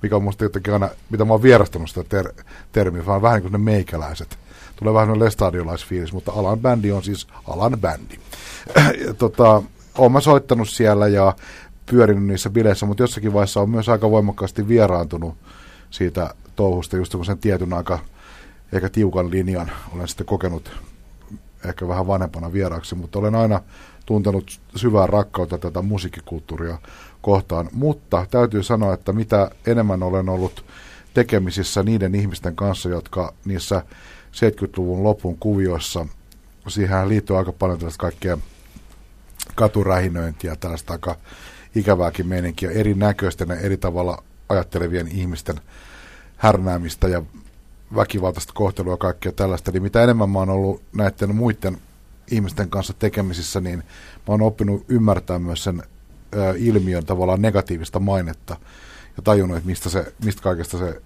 mikä 0.02 0.16
on 0.16 0.24
musta 0.24 0.44
jotenkin 0.44 0.74
aina, 0.74 0.90
mitä 1.10 1.26
mä 1.26 1.34
oon 1.34 1.44
vierastanut 1.44 1.90
sitä 1.90 2.04
ter- 2.04 2.34
termiä, 2.72 3.06
vaan 3.06 3.22
vähän 3.22 3.36
niin 3.36 3.42
kuin 3.42 3.52
ne 3.52 3.72
meikäläiset. 3.72 4.38
Tulee 4.76 4.94
vähän 4.94 5.20
lestadiolaisfiilis, 5.20 6.14
mutta 6.14 6.32
alan 6.32 6.60
bändi 6.60 6.92
on 6.92 7.04
siis 7.04 7.28
alan 7.48 7.80
bändi. 7.82 8.20
tota, 9.18 9.64
oon 9.98 10.12
mä 10.12 10.20
soittanut 10.20 10.70
siellä 10.70 11.08
ja 11.08 11.36
pyörinyt 11.86 12.24
niissä 12.24 12.50
bileissä, 12.50 12.86
mutta 12.86 13.04
jossakin 13.04 13.34
vaiheessa 13.34 13.62
on 13.62 13.70
myös 13.70 13.90
aika 13.90 14.12
voimakkaasti 14.12 14.68
vieraantunut 14.68 15.36
siitä 15.90 16.34
touhusta, 16.56 16.98
just 16.98 17.16
kun 17.16 17.26
sen 17.26 17.38
tietyn 17.38 17.74
aika 17.74 18.00
ehkä 18.72 18.90
tiukan 18.90 19.32
linjan 19.32 19.72
olen 19.96 20.08
sitten 20.08 20.26
kokenut 20.26 20.72
ehkä 21.66 21.88
vähän 21.88 22.08
vanhempana 22.08 22.54
vieraaksi, 22.54 22.96
mutta 22.96 23.20
olen 23.20 23.36
aina 23.36 23.62
tuntenut 24.06 24.60
syvää 24.76 25.08
rakkautta 25.08 25.58
tätä 25.58 25.82
musiikkikulttuuria 25.82 26.78
kohtaan. 27.22 27.70
Mutta 27.72 28.26
täytyy 28.32 28.64
sanoa, 28.64 28.94
että 28.94 29.14
mitä 29.14 29.52
enemmän 29.68 30.04
olen 30.04 30.30
ollut 30.30 30.66
tekemisissä 31.14 31.84
niiden 31.84 32.16
ihmisten 32.16 32.56
kanssa, 32.56 32.90
jotka 32.90 33.34
niissä 33.46 33.84
70-luvun 34.32 35.04
lopun 35.04 35.38
kuvioissa, 35.38 36.06
siihen 36.68 37.10
liittyy 37.10 37.38
aika 37.38 37.52
paljon 37.52 37.80
tällaista 37.80 38.02
kaikkea 38.02 38.38
katurähinöintiä, 39.56 40.56
tällaista 40.56 40.94
aika 40.94 41.16
ikävääkin 41.76 42.28
meininkiä, 42.28 42.72
erinäköisten 42.72 43.50
ja 43.50 43.56
eri 43.56 43.78
tavalla 43.78 44.24
ajattelevien 44.50 45.08
ihmisten 45.08 45.56
härnäämistä 46.38 47.08
ja 47.08 47.22
väkivaltaista 47.96 48.54
kohtelua 48.54 48.94
ja 48.94 48.98
kaikkea 48.98 49.32
tällaista, 49.32 49.72
niin 49.72 49.84
mitä 49.84 50.04
enemmän 50.04 50.30
mä 50.30 50.40
oon 50.40 50.50
ollut 50.50 50.82
näiden 50.96 51.36
muiden 51.36 51.78
ihmisten 52.32 52.70
kanssa 52.70 52.94
tekemisissä, 52.94 53.60
niin 53.60 53.80
mä 53.80 54.24
oon 54.28 54.42
oppinut 54.42 54.86
ymmärtää 54.90 55.40
myös 55.40 55.64
sen 55.64 55.84
ö, 56.36 56.54
ilmiön 56.58 57.06
tavallaan 57.06 57.42
negatiivista 57.42 58.00
mainetta 58.00 58.58
ja 59.18 59.24
tajunnut, 59.24 59.58
että 59.58 59.70
mistä, 59.70 59.90
se, 59.90 60.14
mistä 60.26 60.42
kaikesta 60.42 60.78
se 60.78 61.02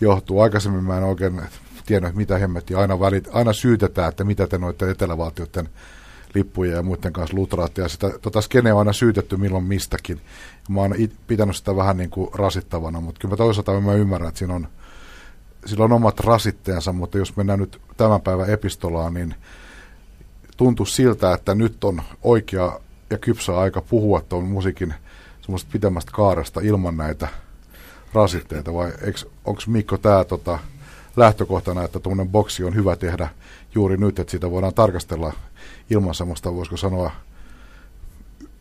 johtuu. 0.00 0.40
Aikaisemmin 0.40 0.84
mä 0.84 0.98
en 0.98 1.04
oikein 1.04 1.42
tiennyt, 1.86 2.14
mitä 2.14 2.38
hemmettiä. 2.38 2.78
Aina, 2.78 3.00
välit, 3.00 3.28
aina 3.32 3.52
syytetään, 3.52 4.08
että 4.08 4.24
mitä 4.24 4.46
te 4.46 4.58
noiden 4.58 4.90
etelävaltioiden 4.90 5.68
lippuja 6.34 6.76
ja 6.76 6.82
muiden 6.82 7.12
kanssa 7.12 7.36
lutraatte. 7.36 7.82
Ja 7.82 7.88
sitä 7.88 8.10
tota 8.22 8.40
skeneä 8.40 8.74
on 8.74 8.78
aina 8.78 8.92
syytetty 8.92 9.36
milloin 9.36 9.64
mistäkin. 9.64 10.20
Mä 10.68 10.80
oon 10.80 10.94
it, 10.96 11.12
pitänyt 11.26 11.56
sitä 11.56 11.76
vähän 11.76 11.96
niin 11.96 12.10
kuin 12.10 12.30
rasittavana, 12.34 13.00
mutta 13.00 13.18
kyllä 13.20 13.32
mä 13.32 13.36
toisaalta 13.36 13.80
mä 13.80 13.94
ymmärrän, 13.94 14.28
että 14.28 14.38
siinä 14.38 14.54
on 14.54 14.68
sillä 15.66 15.84
on 15.84 15.92
omat 15.92 16.20
rasitteensa, 16.20 16.92
mutta 16.92 17.18
jos 17.18 17.36
mennään 17.36 17.58
nyt 17.58 17.80
tämän 17.96 18.20
päivän 18.20 18.50
epistolaan, 18.50 19.14
niin 19.14 19.34
tuntuu 20.56 20.86
siltä, 20.86 21.34
että 21.34 21.54
nyt 21.54 21.84
on 21.84 22.02
oikea 22.22 22.80
ja 23.10 23.18
kypsä 23.18 23.58
aika 23.58 23.80
puhua 23.80 24.20
tuon 24.20 24.44
musiikin 24.44 24.94
semmoista 25.40 25.70
pitemmästä 25.72 26.12
kaaresta 26.14 26.60
ilman 26.60 26.96
näitä 26.96 27.28
rasitteita, 28.12 28.74
vai 28.74 28.92
onko 29.44 29.62
Mikko 29.66 29.98
tämä 29.98 30.24
tota, 30.24 30.58
lähtökohtana, 31.16 31.84
että 31.84 32.00
tuommoinen 32.00 32.32
boksi 32.32 32.64
on 32.64 32.74
hyvä 32.74 32.96
tehdä 32.96 33.28
juuri 33.74 33.96
nyt, 33.96 34.18
että 34.18 34.30
sitä 34.30 34.50
voidaan 34.50 34.74
tarkastella 34.74 35.32
ilman 35.90 36.14
semmoista, 36.14 36.54
voisiko 36.54 36.76
sanoa, 36.76 37.10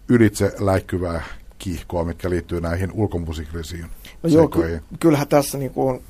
ylitse 0.09 0.53
läikkyvää 0.59 1.23
kiihkoa, 1.59 2.05
mitkä 2.05 2.29
liittyy 2.29 2.61
näihin 2.61 2.91
ulkomusiikillisiin 2.91 3.85
no 4.23 4.29
joo, 4.29 4.47
ky- 4.47 4.81
kyllähän 4.99 5.27
tässä 5.27 5.57
niin 5.57 5.71
kuin 5.71 6.03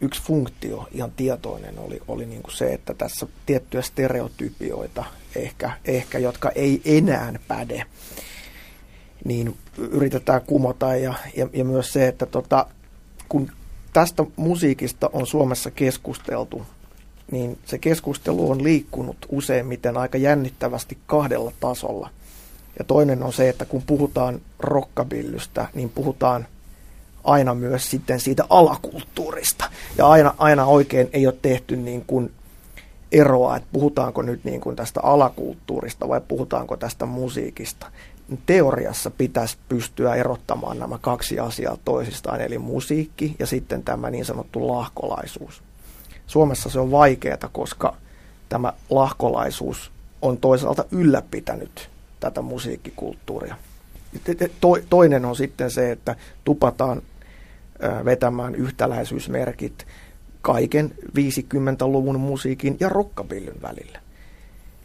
yksi 0.00 0.22
funktio, 0.22 0.88
ihan 0.92 1.12
tietoinen, 1.16 1.78
oli, 1.78 2.02
oli 2.08 2.26
niin 2.26 2.42
kuin 2.42 2.54
se, 2.54 2.72
että 2.72 2.94
tässä 2.94 3.26
tiettyjä 3.46 3.82
stereotypioita 3.82 5.04
ehkä, 5.36 5.70
ehkä, 5.84 6.18
jotka 6.18 6.50
ei 6.50 6.82
enää 6.84 7.34
päde, 7.48 7.84
niin 9.24 9.56
yritetään 9.78 10.40
kumota. 10.46 10.96
Ja, 10.96 11.14
ja, 11.36 11.48
ja 11.52 11.64
myös 11.64 11.92
se, 11.92 12.08
että 12.08 12.26
tota, 12.26 12.66
kun 13.28 13.50
tästä 13.92 14.24
musiikista 14.36 15.10
on 15.12 15.26
Suomessa 15.26 15.70
keskusteltu, 15.70 16.62
niin 17.30 17.58
se 17.64 17.78
keskustelu 17.78 18.50
on 18.50 18.62
liikkunut 18.62 19.16
useimmiten 19.28 19.96
aika 19.96 20.18
jännittävästi 20.18 20.98
kahdella 21.06 21.52
tasolla. 21.60 22.10
Ja 22.78 22.84
toinen 22.84 23.22
on 23.22 23.32
se, 23.32 23.48
että 23.48 23.64
kun 23.64 23.82
puhutaan 23.82 24.40
rockabillystä, 24.58 25.68
niin 25.74 25.88
puhutaan 25.90 26.46
aina 27.26 27.54
myös 27.54 27.90
sitten 27.90 28.20
siitä 28.20 28.44
alakulttuurista. 28.50 29.70
Ja 29.98 30.08
aina, 30.08 30.34
aina 30.38 30.64
oikein 30.64 31.10
ei 31.12 31.26
ole 31.26 31.36
tehty 31.42 31.76
niin 31.76 32.04
kuin 32.06 32.32
eroa, 33.12 33.56
että 33.56 33.68
puhutaanko 33.72 34.22
nyt 34.22 34.44
niin 34.44 34.60
kuin 34.60 34.76
tästä 34.76 35.00
alakulttuurista 35.02 36.08
vai 36.08 36.20
puhutaanko 36.28 36.76
tästä 36.76 37.06
musiikista. 37.06 37.86
Teoriassa 38.46 39.10
pitäisi 39.10 39.56
pystyä 39.68 40.14
erottamaan 40.14 40.78
nämä 40.78 40.98
kaksi 40.98 41.38
asiaa 41.38 41.76
toisistaan, 41.84 42.40
eli 42.40 42.58
musiikki 42.58 43.36
ja 43.38 43.46
sitten 43.46 43.82
tämä 43.82 44.10
niin 44.10 44.24
sanottu 44.24 44.68
lahkolaisuus. 44.68 45.62
Suomessa 46.26 46.70
se 46.70 46.80
on 46.80 46.90
vaikeaa, 46.90 47.48
koska 47.52 47.96
tämä 48.48 48.72
lahkolaisuus 48.90 49.90
on 50.22 50.38
toisaalta 50.38 50.84
ylläpitänyt 50.90 51.90
tätä 52.20 52.42
musiikkikulttuuria. 52.42 53.56
Toinen 54.90 55.24
on 55.24 55.36
sitten 55.36 55.70
se, 55.70 55.92
että 55.92 56.16
tupataan 56.44 57.02
vetämään 58.04 58.54
yhtäläisyysmerkit 58.54 59.86
kaiken 60.42 60.92
50-luvun 61.18 62.20
musiikin 62.20 62.76
ja 62.80 62.88
rockabillyn 62.88 63.62
välillä, 63.62 64.00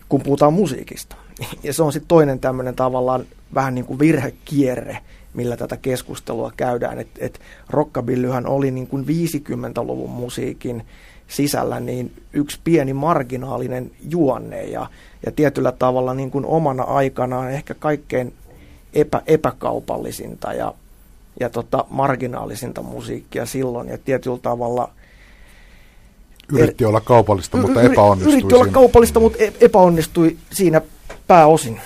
kun 0.09 0.21
puhutaan 0.21 0.53
musiikista. 0.53 1.15
Ja 1.63 1.73
se 1.73 1.83
on 1.83 1.93
sitten 1.93 2.07
toinen 2.07 2.39
tämmöinen 2.39 2.75
tavallaan 2.75 3.25
vähän 3.53 3.75
niin 3.75 3.85
kuin 3.85 3.99
virhekierre, 3.99 4.97
millä 5.33 5.57
tätä 5.57 5.77
keskustelua 5.77 6.51
käydään. 6.57 6.99
Että 6.99 7.25
et 7.25 7.39
rockabillyhän 7.69 8.47
oli 8.47 8.71
niin 8.71 8.87
kuin 8.87 9.05
50-luvun 9.05 10.09
musiikin 10.09 10.85
sisällä 11.27 11.79
niin 11.79 12.13
yksi 12.33 12.59
pieni 12.63 12.93
marginaalinen 12.93 13.91
juonne 14.09 14.63
ja, 14.63 14.87
ja 15.25 15.31
tietyllä 15.31 15.71
tavalla 15.71 16.13
niin 16.13 16.31
kuin 16.31 16.45
omana 16.45 16.83
aikanaan 16.83 17.51
ehkä 17.51 17.73
kaikkein 17.73 18.33
epä, 18.93 19.21
epäkaupallisinta 19.27 20.53
ja, 20.53 20.73
ja 21.41 21.49
tota 21.49 21.85
marginaalisinta 21.89 22.81
musiikkia 22.81 23.45
silloin. 23.45 23.89
Ja 23.89 23.97
tietyllä 23.97 24.39
tavalla– 24.41 24.89
Yritti 26.51 26.85
olla 26.85 27.01
kaupallista, 27.01 27.57
mutta 27.57 27.81
epäonnistui 27.81 28.33
Yritti 28.33 28.55
olla 28.55 28.71
kaupallista, 28.71 29.19
mutta 29.19 29.43
e- 29.43 29.53
epäonnistui 29.61 30.37
siinä 30.51 30.81
pääosin. 31.27 31.81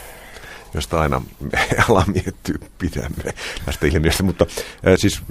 Josta 0.73 1.01
aina 1.01 1.21
ala 1.89 2.03
miettyy 2.13 2.55
pidämme 2.77 3.33
näistä 3.65 3.87
ilmiöistä. 3.87 4.23
Mutta 4.23 4.45
äh, 4.87 4.93
siis 4.97 5.21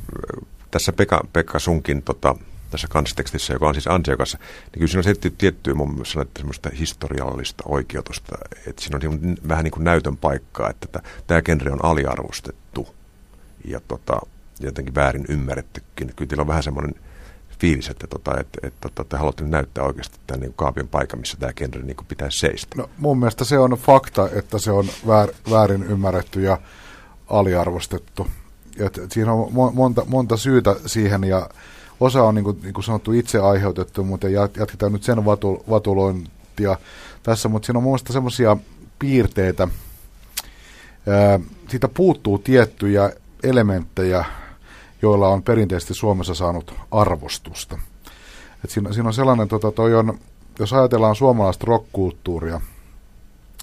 tässä 0.70 0.92
Pekka, 0.92 1.26
Pekka 1.32 1.58
Sunkin 1.58 2.02
tota, 2.02 2.36
tässä 2.70 2.88
kansitekstissä, 2.90 3.52
joka 3.52 3.68
on 3.68 3.74
siis 3.74 3.86
ansiokassa, 3.86 4.38
niin 4.38 4.72
kyllä 4.72 4.86
siinä 4.86 4.98
on 4.98 5.04
se 5.04 5.30
tiettyä 5.38 5.74
mun 5.74 5.90
mielestä 5.90 6.26
semmoista 6.36 6.70
historiallista 6.78 7.64
oikeutusta, 7.66 8.38
että 8.66 8.82
siinä 8.82 8.98
on 9.08 9.36
vähän 9.48 9.64
niin 9.64 9.72
kuin 9.72 9.84
näytön 9.84 10.16
paikkaa, 10.16 10.70
että 10.70 11.02
tämä 11.26 11.42
genre 11.42 11.70
on 11.70 11.84
aliarvostettu 11.84 12.94
ja 13.64 13.80
tota, 13.88 14.20
jotenkin 14.60 14.94
väärin 14.94 15.24
ymmärrettykin. 15.28 16.12
Kyllä 16.16 16.28
teillä 16.28 16.42
on 16.42 16.48
vähän 16.48 16.62
semmoinen 16.62 16.94
fiilis, 17.58 17.88
että, 17.88 18.06
tota, 18.06 18.40
että, 18.40 18.58
että, 18.62 18.88
että 18.88 19.04
te 19.04 19.16
haluatte 19.16 19.44
näyttää 19.44 19.84
oikeasti 19.84 20.18
tämän 20.26 20.40
niin 20.40 20.54
kaapion 20.56 20.88
paikan, 20.88 21.20
missä 21.20 21.36
tämä 21.36 21.52
genre 21.52 21.82
niin 21.82 21.96
pitäisi 22.08 22.38
seistä. 22.38 22.76
No, 22.76 22.90
mun 22.98 23.18
mielestä 23.18 23.44
se 23.44 23.58
on 23.58 23.70
fakta, 23.70 24.28
että 24.32 24.58
se 24.58 24.70
on 24.70 24.86
väär, 25.06 25.28
väärin 25.50 25.82
ymmärretty 25.82 26.40
ja 26.40 26.58
aliarvostettu. 27.30 28.26
Et, 28.78 28.98
et 28.98 29.12
siinä 29.12 29.32
on 29.32 29.74
monta, 29.74 30.04
monta 30.08 30.36
syytä 30.36 30.76
siihen 30.86 31.24
ja 31.24 31.48
osa 32.00 32.22
on 32.22 32.34
niin 32.34 32.44
kuin, 32.44 32.60
niin 32.62 32.74
kuin 32.74 32.84
sanottu 32.84 33.12
itse 33.12 33.38
aiheutettu, 33.38 34.04
mutta 34.04 34.28
jatketaan 34.28 34.92
nyt 34.92 35.02
sen 35.02 35.24
vatul, 35.24 35.56
vatulointia 35.70 36.78
tässä, 37.22 37.48
mutta 37.48 37.66
siinä 37.66 37.78
on 37.78 37.82
mun 37.82 37.98
semmoisia 38.10 38.56
piirteitä, 38.98 39.68
ää, 41.06 41.40
siitä 41.68 41.88
puuttuu 41.88 42.38
tiettyjä 42.38 43.10
elementtejä, 43.44 44.24
joilla 45.02 45.28
on 45.28 45.42
perinteisesti 45.42 45.94
Suomessa 45.94 46.34
saanut 46.34 46.74
arvostusta. 46.90 47.78
Et 48.64 48.70
siinä, 48.70 48.92
siinä 48.92 49.08
on 49.08 49.14
sellainen, 49.14 49.48
tota, 49.48 49.72
toi 49.72 49.94
on, 49.94 50.18
jos 50.58 50.72
ajatellaan 50.72 51.16
suomalaista 51.16 51.64
rockkulttuuria, 51.66 52.60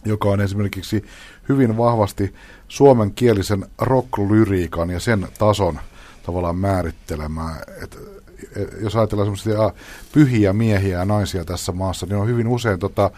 joka 0.05 0.29
on 0.29 0.41
esimerkiksi 0.41 1.05
hyvin 1.50 1.77
vahvasti 1.77 2.33
suomenkielisen 2.67 3.65
rocklyriikan 3.81 4.89
ja 4.89 5.00
sen 5.00 5.27
tason 5.39 5.79
tavallaan 6.25 6.55
määrittelemää. 6.55 7.61
Et, 7.83 7.97
et, 8.55 8.81
jos 8.81 8.95
ajatellaan 8.95 9.25
semmoisia 9.25 9.73
pyhiä 10.13 10.53
miehiä 10.53 10.97
ja 10.97 11.05
naisia 11.05 11.45
tässä 11.45 11.71
maassa, 11.71 12.05
niin 12.05 12.15
on 12.15 12.27
hyvin 12.27 12.47
usein 12.47 12.79
tota, 12.79 13.11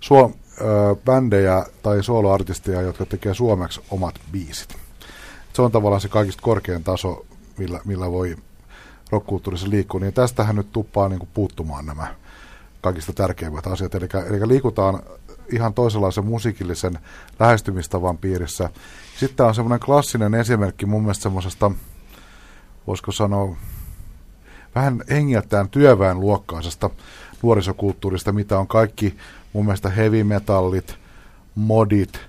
suom, 0.00 0.32
ö, 0.60 0.64
bändejä 1.04 1.66
tai 1.82 2.02
soloartisteja, 2.02 2.82
jotka 2.82 3.06
tekee 3.06 3.34
suomeksi 3.34 3.80
omat 3.90 4.14
biisit. 4.32 4.83
Se 5.54 5.62
on 5.62 5.72
tavallaan 5.72 6.00
se 6.00 6.08
kaikista 6.08 6.42
korkein 6.42 6.84
taso 6.84 7.26
millä, 7.58 7.80
millä 7.84 8.10
voi 8.12 8.36
rockkulttuurissa 9.10 9.70
liikkua, 9.70 10.00
niin 10.00 10.12
tästähän 10.12 10.56
nyt 10.56 10.72
tuppaa 10.72 11.08
niin 11.08 11.18
kuin 11.18 11.28
puuttumaan 11.34 11.86
nämä 11.86 12.14
kaikista 12.80 13.12
tärkeimmät 13.12 13.66
asiat. 13.66 13.94
Eli, 13.94 14.08
eli 14.28 14.48
liikutaan 14.48 15.02
ihan 15.52 15.74
toisenlaisen 15.74 16.26
musiikillisen 16.26 16.98
lähestymistavan 17.40 18.18
piirissä. 18.18 18.70
Sitten 19.18 19.46
on 19.46 19.54
semmoinen 19.54 19.80
klassinen 19.80 20.34
esimerkki 20.34 20.86
mun 20.86 21.02
mielestä 21.02 21.22
semmoisesta, 21.22 21.70
voisiko 22.86 23.12
sanoa, 23.12 23.56
vähän 24.74 25.02
hengiltään 25.10 25.68
työväen 25.68 26.20
luokkaisesta 26.20 26.90
nuorisokulttuurista, 27.42 28.32
mitä 28.32 28.58
on 28.58 28.66
kaikki 28.66 29.16
mun 29.52 29.64
mielestä 29.64 29.90
heavy 29.90 30.24
metallit, 30.24 30.94
modit, 31.54 32.20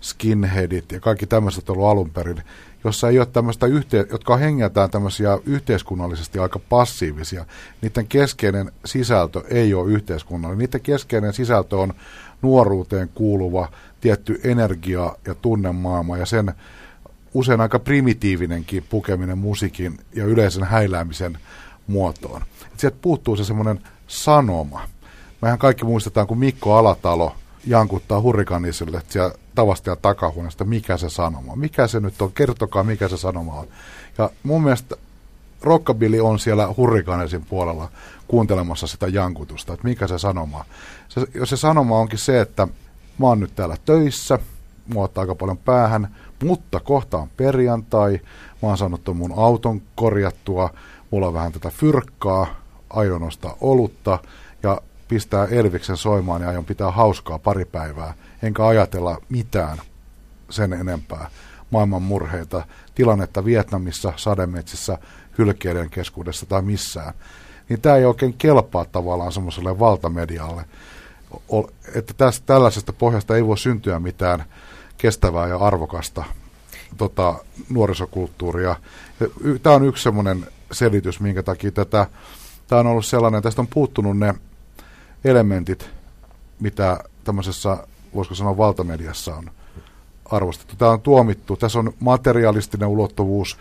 skinheadit 0.00 0.92
ja 0.92 1.00
kaikki 1.00 1.26
tämmöiset 1.26 1.70
ollut 1.70 1.86
alun 1.86 2.10
perin 2.10 2.42
jossa 2.84 3.08
ei 3.08 3.18
ole 3.18 3.26
tämmöistä, 3.26 3.66
yhte- 3.66 4.10
jotka 4.10 4.36
hengeltään 4.36 4.90
tämmöisiä 4.90 5.38
yhteiskunnallisesti 5.46 6.38
aika 6.38 6.58
passiivisia. 6.58 7.44
Niiden 7.82 8.06
keskeinen 8.06 8.72
sisältö 8.84 9.42
ei 9.48 9.74
ole 9.74 9.90
yhteiskunnallinen. 9.90 10.58
Niiden 10.58 10.80
keskeinen 10.80 11.32
sisältö 11.32 11.76
on 11.76 11.94
nuoruuteen 12.42 13.10
kuuluva 13.14 13.68
tietty 14.00 14.40
energia 14.44 15.16
ja 15.26 15.34
tunnemaailma 15.34 16.16
ja 16.16 16.26
sen 16.26 16.52
usein 17.34 17.60
aika 17.60 17.78
primitiivinenkin 17.78 18.84
pukeminen 18.88 19.38
musiikin 19.38 19.98
ja 20.14 20.24
yleisen 20.24 20.64
häiläämisen 20.64 21.38
muotoon. 21.86 22.42
Et 22.72 22.80
sieltä 22.80 22.96
puuttuu 23.02 23.36
se 23.36 23.44
semmoinen 23.44 23.80
sanoma. 24.06 24.82
Mehän 25.42 25.58
kaikki 25.58 25.84
muistetaan, 25.84 26.26
kun 26.26 26.38
Mikko 26.38 26.76
Alatalo 26.76 27.34
jankuttaa 27.66 28.20
hurrikanisille 28.20 29.02
siellä 29.08 29.34
tavasta 29.54 29.90
ja 29.90 29.96
takahuoneesta, 29.96 30.64
mikä 30.64 30.96
se 30.96 31.10
sanoma 31.10 31.56
Mikä 31.56 31.86
se 31.86 32.00
nyt 32.00 32.22
on? 32.22 32.32
Kertokaa, 32.32 32.82
mikä 32.82 33.08
se 33.08 33.16
sanoma 33.16 33.54
on. 33.54 33.66
Ja 34.18 34.30
mun 34.42 34.62
mielestä 34.62 34.96
Rockabilly 35.62 36.20
on 36.20 36.38
siellä 36.38 36.74
hurrikaanesin 36.76 37.44
puolella 37.44 37.88
kuuntelemassa 38.28 38.86
sitä 38.86 39.08
jankutusta, 39.08 39.72
että 39.72 39.88
mikä 39.88 40.06
se 40.06 40.18
sanoma 40.18 40.58
on. 40.58 40.64
Se, 41.08 41.20
jos 41.34 41.50
se 41.50 41.56
sanoma 41.56 41.98
onkin 41.98 42.18
se, 42.18 42.40
että 42.40 42.68
mä 43.18 43.26
oon 43.26 43.40
nyt 43.40 43.54
täällä 43.54 43.76
töissä, 43.84 44.38
mua 44.86 45.04
ottaa 45.04 45.22
aika 45.22 45.34
paljon 45.34 45.58
päähän, 45.58 46.16
mutta 46.44 46.80
kohta 46.80 47.18
on 47.18 47.28
perjantai, 47.36 48.20
mä 48.62 48.68
oon 48.68 48.78
saanut 48.78 49.04
tuon 49.04 49.16
mun 49.16 49.34
auton 49.36 49.82
korjattua, 49.94 50.70
mulla 51.10 51.26
on 51.26 51.34
vähän 51.34 51.52
tätä 51.52 51.70
fyrkkaa, 51.70 52.46
aion 52.90 53.22
ostaa 53.22 53.56
olutta 53.60 54.18
pistää 55.10 55.44
Elviksen 55.44 55.96
soimaan 55.96 56.42
ja 56.42 56.48
aion 56.48 56.64
pitää 56.64 56.90
hauskaa 56.90 57.38
pari 57.38 57.64
päivää, 57.64 58.14
enkä 58.42 58.66
ajatella 58.66 59.18
mitään 59.28 59.78
sen 60.50 60.72
enempää 60.72 61.30
maailman 61.70 62.02
murheita, 62.02 62.66
tilannetta 62.94 63.44
Vietnamissa, 63.44 64.12
sademetsissä, 64.16 64.98
hylkeiden 65.38 65.90
keskuudessa 65.90 66.46
tai 66.46 66.62
missään, 66.62 67.14
niin 67.68 67.80
tämä 67.80 67.96
ei 67.96 68.04
oikein 68.04 68.34
kelpaa 68.34 68.84
tavallaan 68.84 69.32
semmoiselle 69.32 69.78
valtamedialle, 69.78 70.64
että 71.94 72.14
tästä, 72.14 72.46
tällaisesta 72.46 72.92
pohjasta 72.92 73.36
ei 73.36 73.46
voi 73.46 73.58
syntyä 73.58 73.98
mitään 73.98 74.44
kestävää 74.98 75.48
ja 75.48 75.56
arvokasta 75.56 76.24
tota, 76.96 77.34
nuorisokulttuuria. 77.68 78.76
Tämä 79.62 79.76
on 79.76 79.84
yksi 79.84 80.02
semmoinen 80.02 80.46
selitys, 80.72 81.20
minkä 81.20 81.42
takia 81.42 81.72
tätä, 81.72 82.06
tämä 82.68 82.80
on 82.80 82.86
ollut 82.86 83.06
sellainen, 83.06 83.42
tästä 83.42 83.62
on 83.62 83.68
puuttunut 83.68 84.18
ne 84.18 84.34
elementit, 85.24 85.90
mitä 86.60 86.98
tämmöisessä, 87.24 87.76
voisiko 88.14 88.34
sanoa, 88.34 88.56
valtamediassa 88.56 89.34
on 89.34 89.50
arvostettu. 90.24 90.76
Tämä 90.76 90.90
on 90.90 91.00
tuomittu. 91.00 91.56
Tässä 91.56 91.78
on 91.78 91.92
materialistinen 92.00 92.88
ulottuvuus 92.88 93.58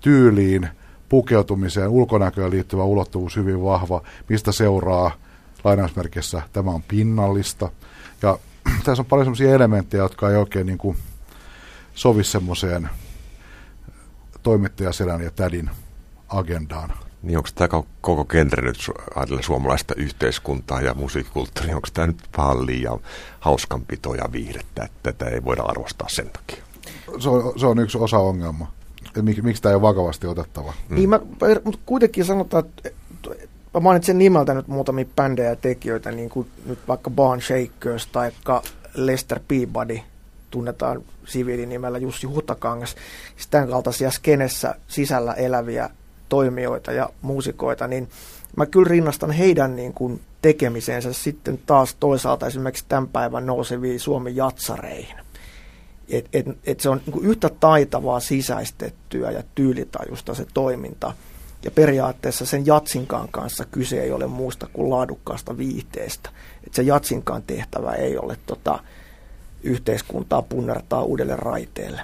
tyyliin, 0.00 0.68
pukeutumiseen, 1.08 1.88
ulkonäköön 1.88 2.50
liittyvä 2.50 2.84
ulottuvuus 2.84 3.36
hyvin 3.36 3.62
vahva, 3.62 4.02
mistä 4.28 4.52
seuraa 4.52 5.10
lainausmerkissä 5.64 6.42
tämä 6.52 6.70
on 6.70 6.82
pinnallista. 6.82 7.70
Ja 8.22 8.38
tässä 8.84 9.02
on 9.02 9.06
paljon 9.06 9.24
sellaisia 9.24 9.54
elementtejä, 9.54 10.02
jotka 10.02 10.30
ei 10.30 10.36
oikein 10.36 10.66
niin 10.66 10.78
kuin 10.78 10.96
sovi 11.94 12.24
semmoiseen 12.24 12.88
toimittajaselän 14.42 15.22
ja 15.22 15.30
tädin 15.30 15.70
agendaan. 16.28 17.05
Niin 17.26 17.38
onko 17.38 17.48
tämä 17.54 17.82
koko 18.00 18.24
genre 18.24 18.62
nyt 18.62 18.76
ajatella 19.14 19.42
suomalaista 19.42 19.94
yhteiskuntaa 19.96 20.80
ja 20.80 20.94
musiikkikulttuuria, 20.94 21.76
onko 21.76 21.88
tämä 21.94 22.06
nyt 22.06 22.18
vähän 22.38 22.66
liian 22.66 22.98
hauskanpito 23.40 24.14
ja 24.14 24.32
viihdettä, 24.32 24.84
että 24.84 24.98
tätä 25.02 25.30
ei 25.30 25.44
voida 25.44 25.62
arvostaa 25.62 26.08
sen 26.08 26.30
takia? 26.30 26.64
Se 27.18 27.28
on, 27.28 27.52
se 27.60 27.66
on 27.66 27.78
yksi 27.78 27.98
osa 27.98 28.18
ongelma. 28.18 28.72
Mik, 29.22 29.42
miksi 29.42 29.62
tämä 29.62 29.70
ei 29.70 29.74
ole 29.74 29.82
vakavasti 29.82 30.26
otettava? 30.26 30.72
Mm. 30.88 30.94
Niin 30.94 31.08
mä, 31.08 31.20
mutta 31.64 31.80
kuitenkin 31.86 32.24
sanotaan, 32.24 32.64
että 32.84 32.90
mä 33.74 33.80
mainitsen 33.80 34.18
nimeltä 34.18 34.54
nyt 34.54 34.68
muutamia 34.68 35.04
bändejä 35.16 35.48
ja 35.48 35.56
tekijöitä, 35.56 36.12
niin 36.12 36.30
kuin 36.30 36.50
nyt 36.66 36.78
vaikka 36.88 37.10
Barn 37.10 37.40
Shakers 37.40 38.06
tai 38.06 38.32
Lester 38.94 39.40
Peabody, 39.48 40.00
tunnetaan 40.50 41.02
siviilinimellä 41.24 41.98
Jussi 41.98 42.26
Hutakangas, 42.26 42.96
siis 43.36 43.46
tämän 43.46 43.68
kaltaisia 43.68 44.10
skenessä 44.10 44.74
sisällä 44.88 45.32
eläviä 45.32 45.90
toimijoita 46.28 46.92
ja 46.92 47.10
muusikoita, 47.22 47.86
niin 47.86 48.08
mä 48.56 48.66
kyllä 48.66 48.88
rinnastan 48.88 49.30
heidän 49.30 49.76
niin 49.76 49.92
kuin 49.92 50.20
tekemiseensä 50.42 51.12
sitten 51.12 51.58
taas 51.66 51.94
toisaalta 52.00 52.46
esimerkiksi 52.46 52.84
tämän 52.88 53.08
päivän 53.08 53.46
nouseviin 53.46 54.00
Suomen 54.00 54.36
jatsareihin. 54.36 55.16
Et, 56.08 56.28
et, 56.32 56.46
et 56.64 56.80
se 56.80 56.88
on 56.88 57.00
niin 57.06 57.24
yhtä 57.24 57.50
taitavaa 57.60 58.20
sisäistettyä 58.20 59.30
ja 59.30 59.42
tyylitajusta 59.54 60.34
se 60.34 60.46
toiminta. 60.54 61.12
Ja 61.64 61.70
periaatteessa 61.70 62.46
sen 62.46 62.66
jatsinkaan 62.66 63.28
kanssa 63.28 63.64
kyse 63.64 64.02
ei 64.02 64.12
ole 64.12 64.26
muusta 64.26 64.68
kuin 64.72 64.90
laadukkaasta 64.90 65.56
viihteestä. 65.58 66.30
Et 66.66 66.74
se 66.74 66.82
jatsinkaan 66.82 67.42
tehtävä 67.42 67.92
ei 67.92 68.18
ole 68.18 68.38
tota, 68.46 68.78
yhteiskuntaa 69.62 70.42
punnertaa 70.42 71.02
uudelle 71.02 71.36
raiteelle 71.36 72.02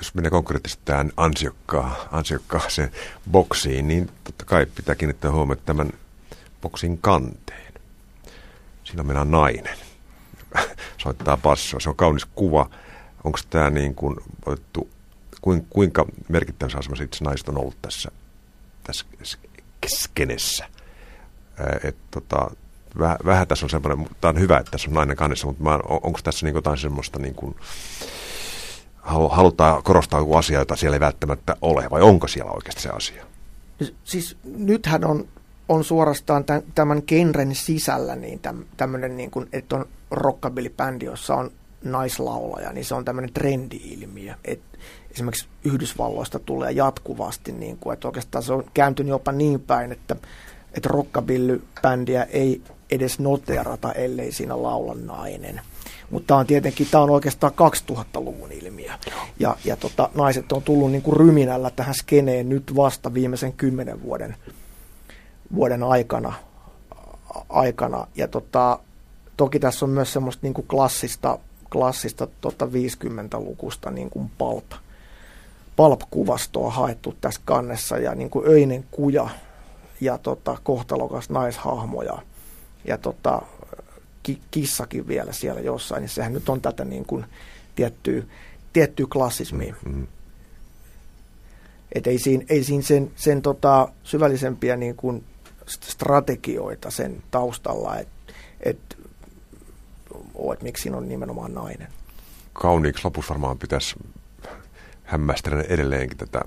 jos 0.00 0.14
menee 0.14 0.30
konkreettisesti 0.30 0.82
tähän 0.84 1.12
ansiokkaan, 1.16 1.96
ansiokkaaseen 2.12 2.92
boksiin, 3.30 3.88
niin 3.88 4.10
totta 4.24 4.44
kai 4.44 4.66
pitää 4.66 4.94
kiinnittää 4.94 5.30
huomioon, 5.30 5.58
että 5.58 5.66
tämän 5.66 5.90
boksin 6.62 6.98
kanteen. 6.98 7.72
Siinä 8.84 9.02
mennään 9.02 9.30
nainen. 9.30 9.78
Soittaa 11.02 11.36
passoa. 11.36 11.80
Se 11.80 11.90
on 11.90 11.96
kaunis 11.96 12.24
kuva. 12.34 12.70
Onko 13.24 13.38
tämä 13.50 13.70
niin 13.70 13.94
kuin 13.94 14.16
otettu, 14.46 14.90
kuinka 15.70 16.06
merkittävässä 16.28 16.78
asemassa 16.78 17.04
itse 17.04 17.24
naiset 17.24 17.48
on 17.48 17.58
ollut 17.58 17.82
tässä, 17.82 18.10
tässä 18.84 19.06
skenessä? 19.86 20.68
Et, 21.84 21.96
tota, 22.10 22.50
vähän, 22.98 23.48
tässä 23.48 23.66
on 23.66 23.70
semmoinen, 23.70 24.08
tämä 24.20 24.30
on 24.30 24.40
hyvä, 24.40 24.58
että 24.58 24.70
tässä 24.70 24.90
on 24.90 24.94
nainen 24.94 25.16
kannessa, 25.16 25.46
mutta 25.46 25.74
on, 25.74 25.82
onko 25.88 26.20
tässä 26.24 26.46
niin 26.46 26.54
jotain 26.54 26.78
semmoista 26.78 27.18
niin 27.18 27.34
kuin, 27.34 27.56
halutaan 29.02 29.82
korostaa 29.82 30.20
joku 30.20 30.34
asia, 30.34 30.58
jota 30.58 30.76
siellä 30.76 30.96
ei 30.96 31.00
välttämättä 31.00 31.56
ole, 31.62 31.86
vai 31.90 32.02
onko 32.02 32.28
siellä 32.28 32.52
oikeasti 32.52 32.82
se 32.82 32.88
asia? 32.88 33.26
Siis 34.04 34.36
nythän 34.44 35.04
on, 35.04 35.28
on 35.68 35.84
suorastaan 35.84 36.44
tämän, 36.44 36.62
tämän 36.74 37.02
genren 37.06 37.54
sisällä 37.54 38.16
niin 38.16 38.40
tämmöinen, 38.76 39.16
niin 39.16 39.30
kuin, 39.30 39.48
että 39.52 39.76
on 39.76 39.86
rockabilly-bändi, 40.10 41.04
jossa 41.04 41.34
on 41.34 41.50
naislaulaja, 41.84 42.72
niin 42.72 42.84
se 42.84 42.94
on 42.94 43.04
tämmöinen 43.04 43.32
trendi-ilmiö. 43.32 44.34
Et 44.44 44.60
esimerkiksi 45.10 45.48
Yhdysvalloista 45.64 46.38
tulee 46.38 46.72
jatkuvasti, 46.72 47.52
niin 47.52 47.76
kuin, 47.76 47.94
että 47.94 48.08
oikeastaan 48.08 48.42
se 48.42 48.52
on 48.52 48.64
kääntynyt 48.74 49.10
jopa 49.10 49.32
niin 49.32 49.60
päin, 49.60 49.92
että, 49.92 50.16
että 50.74 50.88
rockabilly-bändiä 50.88 52.22
ei 52.30 52.62
edes 52.90 53.18
noteerata, 53.18 53.92
ellei 53.92 54.32
siinä 54.32 54.62
laula 54.62 54.94
nainen. 54.94 55.60
Mutta 56.10 56.26
tämä 56.26 56.40
on 56.40 56.46
tietenkin, 56.46 56.88
tämä 56.90 57.02
on 57.02 57.10
oikeastaan 57.10 57.52
2000-luvun 57.52 58.52
ilmiö. 58.52 58.92
Ja, 59.38 59.56
ja 59.64 59.76
tota, 59.76 60.10
naiset 60.14 60.52
on 60.52 60.62
tullut 60.62 60.90
niin 60.90 61.02
kuin 61.02 61.16
ryminällä 61.16 61.70
tähän 61.70 61.94
skeneen 61.94 62.48
nyt 62.48 62.76
vasta 62.76 63.14
viimeisen 63.14 63.52
kymmenen 63.52 64.02
vuoden, 64.02 64.36
vuoden 65.54 65.82
aikana. 65.82 66.32
aikana. 67.48 68.06
Ja 68.16 68.28
tota, 68.28 68.78
toki 69.36 69.58
tässä 69.58 69.84
on 69.84 69.90
myös 69.90 70.12
semmoista 70.12 70.40
niin 70.42 70.54
kuin 70.54 70.66
klassista, 70.66 71.38
klassista 71.72 72.26
tota 72.40 72.66
50-lukusta 72.66 73.90
niin 73.90 74.10
kuin 74.10 74.30
palp, 74.38 74.70
palp-kuvastoa 75.76 76.70
haettu 76.70 77.14
tässä 77.20 77.40
kannessa 77.44 77.98
ja 77.98 78.14
niin 78.14 78.30
kuin 78.30 78.48
öinen 78.48 78.84
kuja 78.90 79.28
ja 80.00 80.18
tota, 80.18 80.58
kohtalokas 80.62 81.30
naishahmo 81.30 82.02
ja, 82.02 82.18
ja 82.84 82.98
tota, 82.98 83.42
ki, 84.22 84.40
kissakin 84.50 85.08
vielä 85.08 85.32
siellä 85.32 85.60
jossain, 85.60 86.00
niin 86.00 86.08
sehän 86.08 86.32
nyt 86.32 86.48
on 86.48 86.60
tätä 86.60 86.84
niin 86.84 87.04
kuin 87.06 87.24
tiettyä, 87.74 88.22
tiettyä 88.72 89.06
klassismia. 89.12 89.74
Mm-hmm. 89.84 90.06
Et 91.92 92.06
ei 92.06 92.18
siinä, 92.18 92.44
ei 92.48 92.64
siinä 92.64 92.82
sen, 92.82 93.10
sen 93.16 93.42
tota 93.42 93.88
syvällisempiä 94.04 94.76
niin 94.76 94.96
kuin 94.96 95.24
strategioita 95.66 96.90
sen 96.90 97.22
taustalla, 97.30 97.96
että 97.98 98.32
et, 98.60 98.96
et 100.52 100.62
miksi 100.62 100.82
siinä 100.82 100.96
on 100.96 101.08
nimenomaan 101.08 101.54
nainen. 101.54 101.88
Kauniiksi 102.52 103.04
lopussa 103.04 103.34
varmaan 103.34 103.58
pitäisi 103.58 103.96
hämmästellä 105.04 105.62
edelleenkin 105.62 106.18
tätä, 106.18 106.40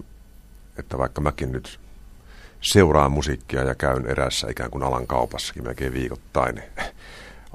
että 0.77 0.97
vaikka 0.97 1.21
mäkin 1.21 1.51
nyt 1.51 1.79
seuraan 2.63 3.11
musiikkia 3.11 3.63
ja 3.63 3.75
käyn 3.75 4.05
erässä 4.05 4.47
ikään 4.49 4.71
kuin 4.71 4.83
alan 4.83 5.07
kaupassakin 5.07 5.63
melkein 5.63 5.93
viikoittain, 5.93 6.63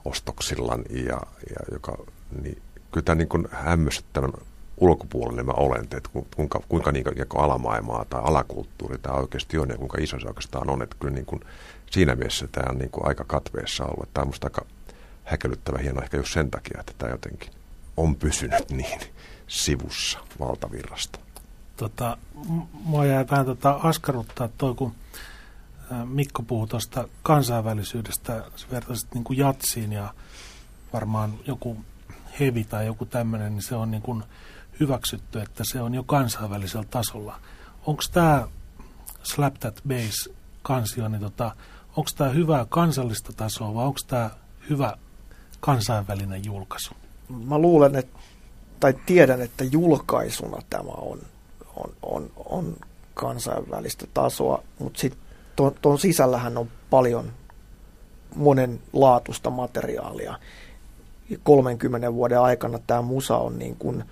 ostoksillaan 0.04 0.84
ja, 0.90 1.20
ja 1.50 1.56
joka, 1.72 1.98
niin 2.42 2.62
kyllä 2.92 3.04
tämä 3.04 3.14
niin 3.14 3.48
hämmästyttävän 3.50 4.32
ulkopuolelle 4.76 5.42
mä 5.42 5.52
olen, 5.52 5.82
että 5.82 6.10
kuinka, 6.36 6.60
kuinka 6.68 6.92
niin 6.92 7.04
alamaailmaa 7.36 8.04
tai 8.04 8.20
alakulttuuri 8.24 8.98
tämä 8.98 9.14
oikeasti 9.14 9.58
on 9.58 9.68
ja 9.68 9.76
kuinka 9.76 9.98
iso 10.00 10.20
se 10.20 10.28
oikeastaan 10.28 10.70
on. 10.70 10.82
Että 10.82 10.96
kyllä 11.00 11.14
niin 11.14 11.26
kuin, 11.26 11.40
siinä 11.90 12.14
mielessä 12.14 12.48
tämä 12.52 12.70
on 12.70 12.78
niin 12.78 12.90
kuin 12.90 13.06
aika 13.06 13.24
katveessa 13.24 13.84
ollut. 13.84 14.14
Tämä 14.14 14.22
on 14.22 14.26
minusta 14.26 14.46
aika 14.46 14.66
häkellyttävä 15.24 15.78
hieno 15.78 16.02
ehkä 16.02 16.16
just 16.16 16.32
sen 16.32 16.50
takia, 16.50 16.80
että 16.80 16.92
tämä 16.98 17.12
jotenkin 17.12 17.50
on 17.96 18.16
pysynyt 18.16 18.70
niin 18.70 19.00
sivussa 19.46 20.18
valtavirrasta. 20.40 21.18
Tota, 21.78 22.16
mua 22.72 23.06
jää 23.06 23.26
vähän 23.30 23.46
tota 23.46 23.70
askarruttaa 23.82 24.48
toi, 24.48 24.74
kun 24.74 24.94
Mikko 26.04 26.42
puhui 26.42 26.68
tuosta 26.68 27.08
kansainvälisyydestä, 27.22 28.44
vertaisit 28.70 29.14
niin 29.14 29.24
kuin 29.24 29.38
jatsiin 29.38 29.92
ja 29.92 30.14
varmaan 30.92 31.34
joku 31.46 31.76
hevi 32.40 32.64
tai 32.64 32.86
joku 32.86 33.06
tämmöinen, 33.06 33.52
niin 33.52 33.62
se 33.62 33.74
on 33.74 33.90
niin 33.90 34.02
kuin 34.02 34.24
hyväksytty, 34.80 35.40
että 35.40 35.64
se 35.66 35.80
on 35.80 35.94
jo 35.94 36.02
kansainvälisellä 36.02 36.86
tasolla. 36.90 37.40
Onko 37.86 38.02
tämä 38.12 38.48
Slap 39.22 39.54
That 39.54 39.80
Bass 39.88 40.28
kansio, 40.62 41.08
niin 41.08 41.20
tota, 41.20 41.56
onko 41.88 42.10
tämä 42.16 42.30
hyvää 42.30 42.66
kansallista 42.68 43.32
tasoa 43.32 43.74
vai 43.74 43.86
onko 43.86 44.00
tämä 44.06 44.30
hyvä 44.70 44.96
kansainvälinen 45.60 46.44
julkaisu? 46.44 46.94
Mä 47.28 47.58
luulen, 47.58 47.96
että, 47.96 48.18
tai 48.80 48.94
tiedän, 49.06 49.42
että 49.42 49.64
julkaisuna 49.64 50.62
tämä 50.70 50.92
on, 50.92 51.18
on, 51.82 51.92
on, 52.02 52.30
on 52.44 52.76
kansainvälistä 53.14 54.06
tasoa, 54.14 54.62
mutta 54.78 55.00
sitten 55.00 55.20
tuon, 55.82 55.98
sisällähän 55.98 56.58
on 56.58 56.68
paljon 56.90 57.32
monenlaatuista 58.34 59.50
materiaalia. 59.50 60.38
30 61.42 62.14
vuoden 62.14 62.40
aikana 62.40 62.78
tämä 62.86 63.02
musa 63.02 63.36
on 63.36 63.58
niin 63.58 63.76
kuin 63.76 64.04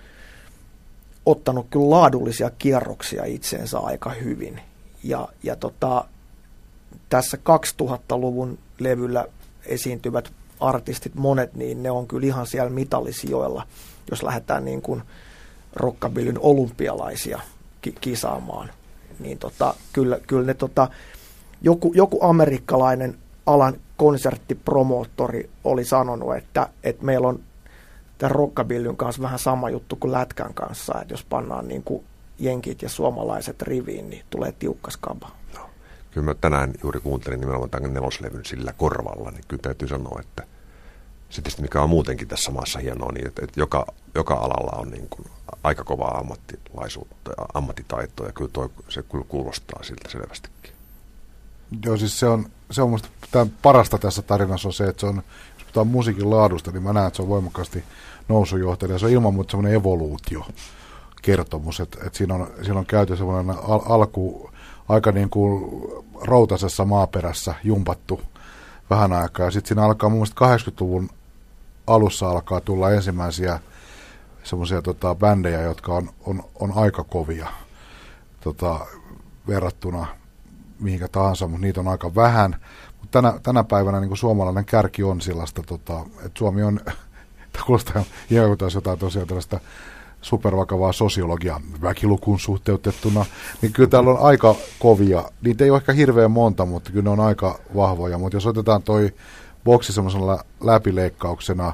ottanut 1.25 1.67
kyllä 1.69 1.89
laadullisia 1.89 2.49
kierroksia 2.49 3.25
itseensä 3.25 3.79
aika 3.79 4.09
hyvin. 4.09 4.61
Ja, 5.03 5.27
ja 5.43 5.55
tota, 5.55 6.05
tässä 7.09 7.37
2000-luvun 7.37 8.57
levyllä 8.79 9.25
esiintyvät 9.65 10.31
artistit, 10.59 11.15
monet, 11.15 11.53
niin 11.53 11.83
ne 11.83 11.91
on 11.91 12.07
kyllä 12.07 12.27
ihan 12.27 12.47
siellä 12.47 12.69
mitallisijoilla, 12.69 13.67
jos 14.11 14.23
lähdetään 14.23 14.65
niin 14.65 14.81
kuin 14.81 15.03
rockabillyn 15.75 16.39
olympialaisia 16.39 17.39
ki- 17.91 17.97
kisaamaan. 18.01 18.69
Niin 19.19 19.37
tota, 19.37 19.73
kyllä, 19.93 20.19
kyllä 20.27 20.45
ne 20.45 20.53
tota, 20.53 20.87
joku, 21.61 21.91
joku 21.95 22.19
amerikkalainen 22.21 23.17
alan 23.45 23.73
konserttipromoottori 23.97 25.49
oli 25.63 25.85
sanonut, 25.85 26.35
että, 26.35 26.69
että 26.83 27.05
meillä 27.05 27.27
on 27.27 27.39
tämän 28.17 28.31
rockabillyn 28.35 28.97
kanssa 28.97 29.21
vähän 29.21 29.39
sama 29.39 29.69
juttu 29.69 29.95
kuin 29.95 30.11
lätkän 30.11 30.53
kanssa, 30.53 31.01
että 31.01 31.13
jos 31.13 31.23
pannaan 31.23 31.67
niin 31.67 31.83
kuin 31.83 32.03
jenkit 32.39 32.81
ja 32.81 32.89
suomalaiset 32.89 33.61
riviin, 33.61 34.09
niin 34.09 34.25
tulee 34.29 34.51
tiukka 34.51 34.91
skaba. 34.91 35.31
No. 35.55 35.69
Kyllä 36.11 36.25
mä 36.25 36.33
tänään 36.33 36.73
juuri 36.83 36.99
kuuntelin 36.99 37.39
nimenomaan 37.39 37.69
tämän 37.69 37.93
neloslevyn 37.93 38.45
sillä 38.45 38.73
korvalla, 38.77 39.31
niin 39.31 39.43
kyllä 39.47 39.61
täytyy 39.61 39.87
sanoa, 39.87 40.19
että 40.19 40.43
sitten 41.29 41.53
mikä 41.61 41.81
on 41.81 41.89
muutenkin 41.89 42.27
tässä 42.27 42.51
maassa 42.51 42.79
hienoa, 42.79 43.11
niin 43.11 43.27
että, 43.27 43.41
että 43.45 43.59
joka, 43.59 43.85
joka 44.15 44.33
alalla 44.33 44.77
on 44.81 44.89
niin 44.89 45.07
kuin 45.09 45.27
aika 45.63 45.83
kovaa 45.83 46.17
ammattilaisuutta 46.17 47.31
ja 47.37 47.45
ammattitaitoa, 47.53 48.27
ja 48.27 48.33
kyllä 48.33 48.51
toi, 48.53 48.69
se 48.89 49.03
kuulostaa 49.27 49.83
siltä 49.83 50.09
selvästikin. 50.09 50.71
Joo, 51.85 51.97
siis 51.97 52.19
se 52.19 52.27
on, 52.27 52.45
se 52.71 52.81
on 52.81 52.89
musta 52.89 53.09
parasta 53.61 53.97
tässä 53.97 54.21
tarinassa 54.21 54.67
on 54.67 54.73
se, 54.73 54.87
että 54.87 54.99
se 54.99 55.05
on, 55.05 55.15
jos 55.15 55.63
puhutaan 55.63 55.87
musiikin 55.87 56.29
laadusta, 56.29 56.71
niin 56.71 56.83
mä 56.83 56.93
näen, 56.93 57.07
että 57.07 57.17
se 57.17 57.21
on 57.21 57.29
voimakkaasti 57.29 57.83
nousujohtaja. 58.27 58.99
Se 58.99 59.05
on 59.05 59.11
ilman 59.11 59.33
muuta 59.33 59.51
semmoinen 59.51 59.73
evoluutio 59.73 60.45
kertomus, 61.21 61.79
että, 61.79 61.97
että 62.05 62.17
siinä, 62.17 62.33
on, 62.33 62.47
siinä 62.61 62.79
on 62.79 62.85
käyty 62.85 63.17
semmoinen 63.17 63.55
al- 63.63 63.81
alku, 63.85 64.51
aika 64.89 65.11
niin 65.11 65.29
kuin 65.29 65.81
routasessa 66.21 66.85
maaperässä 66.85 67.55
jumpattu 67.63 68.21
vähän 68.89 69.13
aikaa. 69.13 69.51
Sitten 69.51 69.67
siinä 69.67 69.83
alkaa 69.83 70.09
mun 70.09 70.17
mielestä 70.17 70.71
80-luvun 70.71 71.09
alussa 71.87 72.29
alkaa 72.29 72.61
tulla 72.61 72.91
ensimmäisiä 72.91 73.59
semmoisia 74.43 74.81
tota, 74.81 75.15
bändejä, 75.15 75.61
jotka 75.61 75.93
on, 75.93 76.09
on, 76.25 76.43
on 76.59 76.71
aika 76.75 77.03
kovia 77.03 77.47
tota, 78.39 78.79
verrattuna 79.47 80.07
mihinkä 80.79 81.07
tahansa, 81.07 81.47
mutta 81.47 81.61
niitä 81.61 81.79
on 81.79 81.87
aika 81.87 82.15
vähän. 82.15 82.55
Mutta 82.99 83.21
tänä, 83.21 83.39
tänä 83.43 83.63
päivänä 83.63 83.99
niin 83.99 84.17
suomalainen 84.17 84.65
kärki 84.65 85.03
on 85.03 85.21
sellaista, 85.21 85.63
tota, 85.63 86.05
että 86.17 86.39
Suomi 86.39 86.63
on, 86.63 86.79
että 87.45 87.59
kuulostaa 87.65 88.03
jotain 88.75 88.99
tosiaan 88.99 89.27
tällaista 89.27 89.59
supervakavaa 90.21 90.91
sosiologiaa 90.91 91.61
väkilukuun 91.81 92.39
suhteutettuna, 92.39 93.25
niin 93.61 93.73
kyllä 93.73 93.89
täällä 93.89 94.11
on 94.11 94.19
aika 94.19 94.55
kovia. 94.79 95.23
Niitä 95.41 95.63
ei 95.63 95.69
ole 95.69 95.77
ehkä 95.77 95.93
hirveän 95.93 96.31
monta, 96.31 96.65
mutta 96.65 96.91
kyllä 96.91 97.03
ne 97.03 97.09
on 97.09 97.19
aika 97.19 97.59
vahvoja. 97.75 98.17
Mutta 98.17 98.35
jos 98.35 98.45
otetaan 98.45 98.83
toi 98.83 99.13
boksi 99.63 99.93
semmoisella 99.93 100.45
läpileikkauksena 100.61 101.73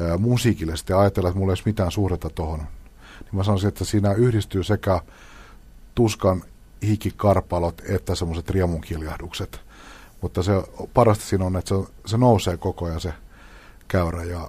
ää, 0.00 0.18
musiikille, 0.18 0.76
sitten 0.76 0.96
ajatellaan, 0.96 1.30
että 1.30 1.38
mulla 1.38 1.52
ei 1.52 1.56
ole 1.56 1.62
mitään 1.66 1.90
suhdetta 1.90 2.30
tuohon, 2.30 2.58
niin 2.58 3.36
mä 3.36 3.44
sanoisin, 3.44 3.68
että 3.68 3.84
siinä 3.84 4.12
yhdistyy 4.12 4.62
sekä 4.62 5.00
tuskan 5.94 6.42
hikikarpalot 6.86 7.82
että 7.88 8.14
semmoiset 8.14 8.50
riemunkiljahdukset. 8.50 9.60
Mutta 10.20 10.42
se 10.42 10.52
parasta 10.94 11.24
siinä 11.24 11.44
on, 11.44 11.56
että 11.56 11.68
se, 11.68 11.92
se 12.06 12.18
nousee 12.18 12.56
koko 12.56 12.84
ajan 12.84 13.00
se 13.00 13.12
käyrä. 13.88 14.24
Ja 14.24 14.48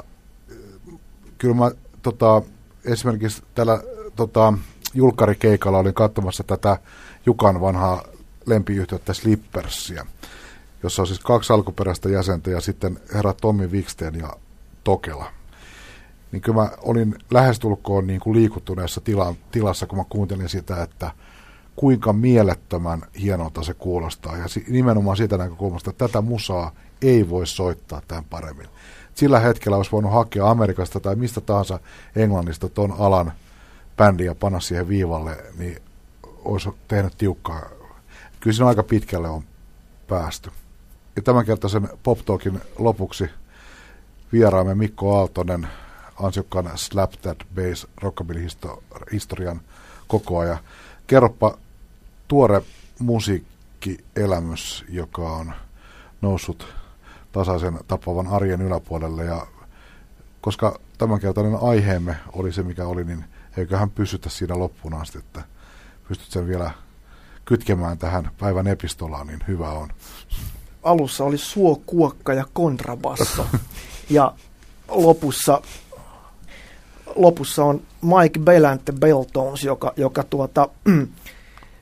kyllä 1.37 1.55
mä 1.55 1.71
tota, 2.01 2.41
esimerkiksi 2.85 3.43
tällä 3.55 3.81
tota, 4.15 4.53
julkkarikeikalla 4.93 5.77
olin 5.77 5.93
katsomassa 5.93 6.43
tätä 6.43 6.77
Jukan 7.25 7.61
vanhaa 7.61 8.03
lempiyhtiötä 8.45 9.13
Slippersia, 9.13 10.05
jossa 10.83 11.01
on 11.01 11.07
siis 11.07 11.19
kaksi 11.19 11.53
alkuperäistä 11.53 12.09
jäsentä 12.09 12.49
ja 12.49 12.61
sitten 12.61 12.99
herra 13.13 13.33
Tommi 13.33 13.67
Wiksten 13.67 14.15
ja 14.15 14.33
Tokela. 14.83 15.31
Niin 16.31 16.41
kyllä 16.41 16.61
mä 16.61 16.69
olin 16.81 17.15
lähestulkoon 17.31 18.07
niin 18.07 18.19
kuin 18.19 18.35
liikuttuneessa 18.35 19.01
tila, 19.01 19.35
tilassa, 19.51 19.87
kun 19.87 19.97
mä 19.97 20.03
kuuntelin 20.09 20.49
sitä, 20.49 20.83
että 20.83 21.11
kuinka 21.75 22.13
mielettömän 22.13 23.01
hienolta 23.21 23.63
se 23.63 23.73
kuulostaa. 23.73 24.37
Ja 24.37 24.45
nimenomaan 24.67 25.17
siitä 25.17 25.37
näkökulmasta, 25.37 25.89
että 25.89 26.07
tätä 26.07 26.21
musaa 26.21 26.71
ei 27.01 27.29
voi 27.29 27.47
soittaa 27.47 28.01
tämän 28.07 28.23
paremmin. 28.23 28.67
Sillä 29.15 29.39
hetkellä 29.39 29.77
olisi 29.77 29.91
voinut 29.91 30.13
hakea 30.13 30.49
Amerikasta 30.49 30.99
tai 30.99 31.15
mistä 31.15 31.41
tahansa 31.41 31.79
Englannista 32.15 32.69
ton 32.69 32.95
alan 32.99 33.33
bändiä 33.97 34.25
ja 34.25 34.35
panna 34.35 34.59
siihen 34.59 34.87
viivalle, 34.87 35.37
niin 35.57 35.81
olisi 36.23 36.69
tehnyt 36.87 37.17
tiukkaa. 37.17 37.61
Kyllä 38.39 38.53
siinä 38.55 38.67
aika 38.67 38.83
pitkälle 38.83 39.29
on 39.29 39.43
päästy. 40.07 40.51
Ja 41.15 41.21
tämänkertaisen 41.21 41.89
Pop 42.03 42.19
Talkin 42.25 42.61
lopuksi 42.79 43.29
vieraamme 44.33 44.75
Mikko 44.75 45.17
Aaltonen, 45.17 45.67
ansiokkaan 46.23 46.71
Slap 46.75 47.11
That 47.21 47.37
Bass 47.55 47.87
rockabilly-historian 48.01 49.61
kokoaja. 50.07 50.57
Kerropa 51.07 51.57
tuore 52.27 52.61
musiikkielämys, 52.99 54.85
joka 54.89 55.21
on 55.21 55.53
noussut 56.21 56.67
tasaisen 57.35 57.79
tapavan 57.87 58.27
arjen 58.27 58.61
yläpuolelle. 58.61 59.25
Ja 59.25 59.47
koska 60.41 60.79
tämänkertainen 60.97 61.57
aiheemme 61.61 62.15
oli 62.33 62.53
se, 62.53 62.63
mikä 62.63 62.87
oli, 62.87 63.03
niin 63.03 63.25
eiköhän 63.57 63.89
pysytä 63.89 64.29
siinä 64.29 64.59
loppuun 64.59 64.93
asti, 64.93 65.17
että 65.17 65.41
pystyt 66.07 66.31
sen 66.31 66.47
vielä 66.47 66.71
kytkemään 67.45 67.97
tähän 67.97 68.31
päivän 68.39 68.67
epistolaan, 68.67 69.27
niin 69.27 69.39
hyvä 69.47 69.69
on. 69.69 69.89
Alussa 70.83 71.23
oli 71.23 71.37
suo, 71.37 71.81
kuokka 71.85 72.33
ja 72.33 72.45
kontrabasso. 72.53 73.45
ja 74.09 74.33
lopussa, 74.87 75.61
lopussa 77.15 77.63
on 77.63 77.81
Mike 78.01 78.39
Belante 78.39 78.91
Beltones, 78.91 79.63
joka, 79.63 79.93
joka 79.97 80.23
tuota, 80.23 80.69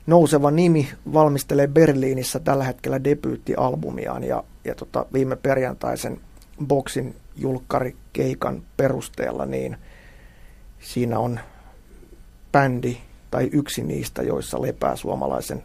nouseva 0.06 0.50
nimi 0.50 0.88
valmistelee 1.12 1.66
Berliinissä 1.68 2.40
tällä 2.40 2.64
hetkellä 2.64 3.04
debyyttialbumiaan 3.04 4.24
ja, 4.24 4.44
ja 4.64 4.74
tota, 4.74 5.06
viime 5.12 5.36
perjantaisen 5.36 6.20
Boxin 6.66 7.16
julkkarikeikan 7.36 8.62
perusteella, 8.76 9.46
niin 9.46 9.76
siinä 10.80 11.18
on 11.18 11.40
bändi 12.52 12.96
tai 13.30 13.48
yksi 13.52 13.82
niistä, 13.82 14.22
joissa 14.22 14.62
lepää 14.62 14.96
suomalaisen 14.96 15.62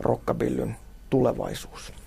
rockabillyn 0.00 0.76
tulevaisuus. 1.10 1.99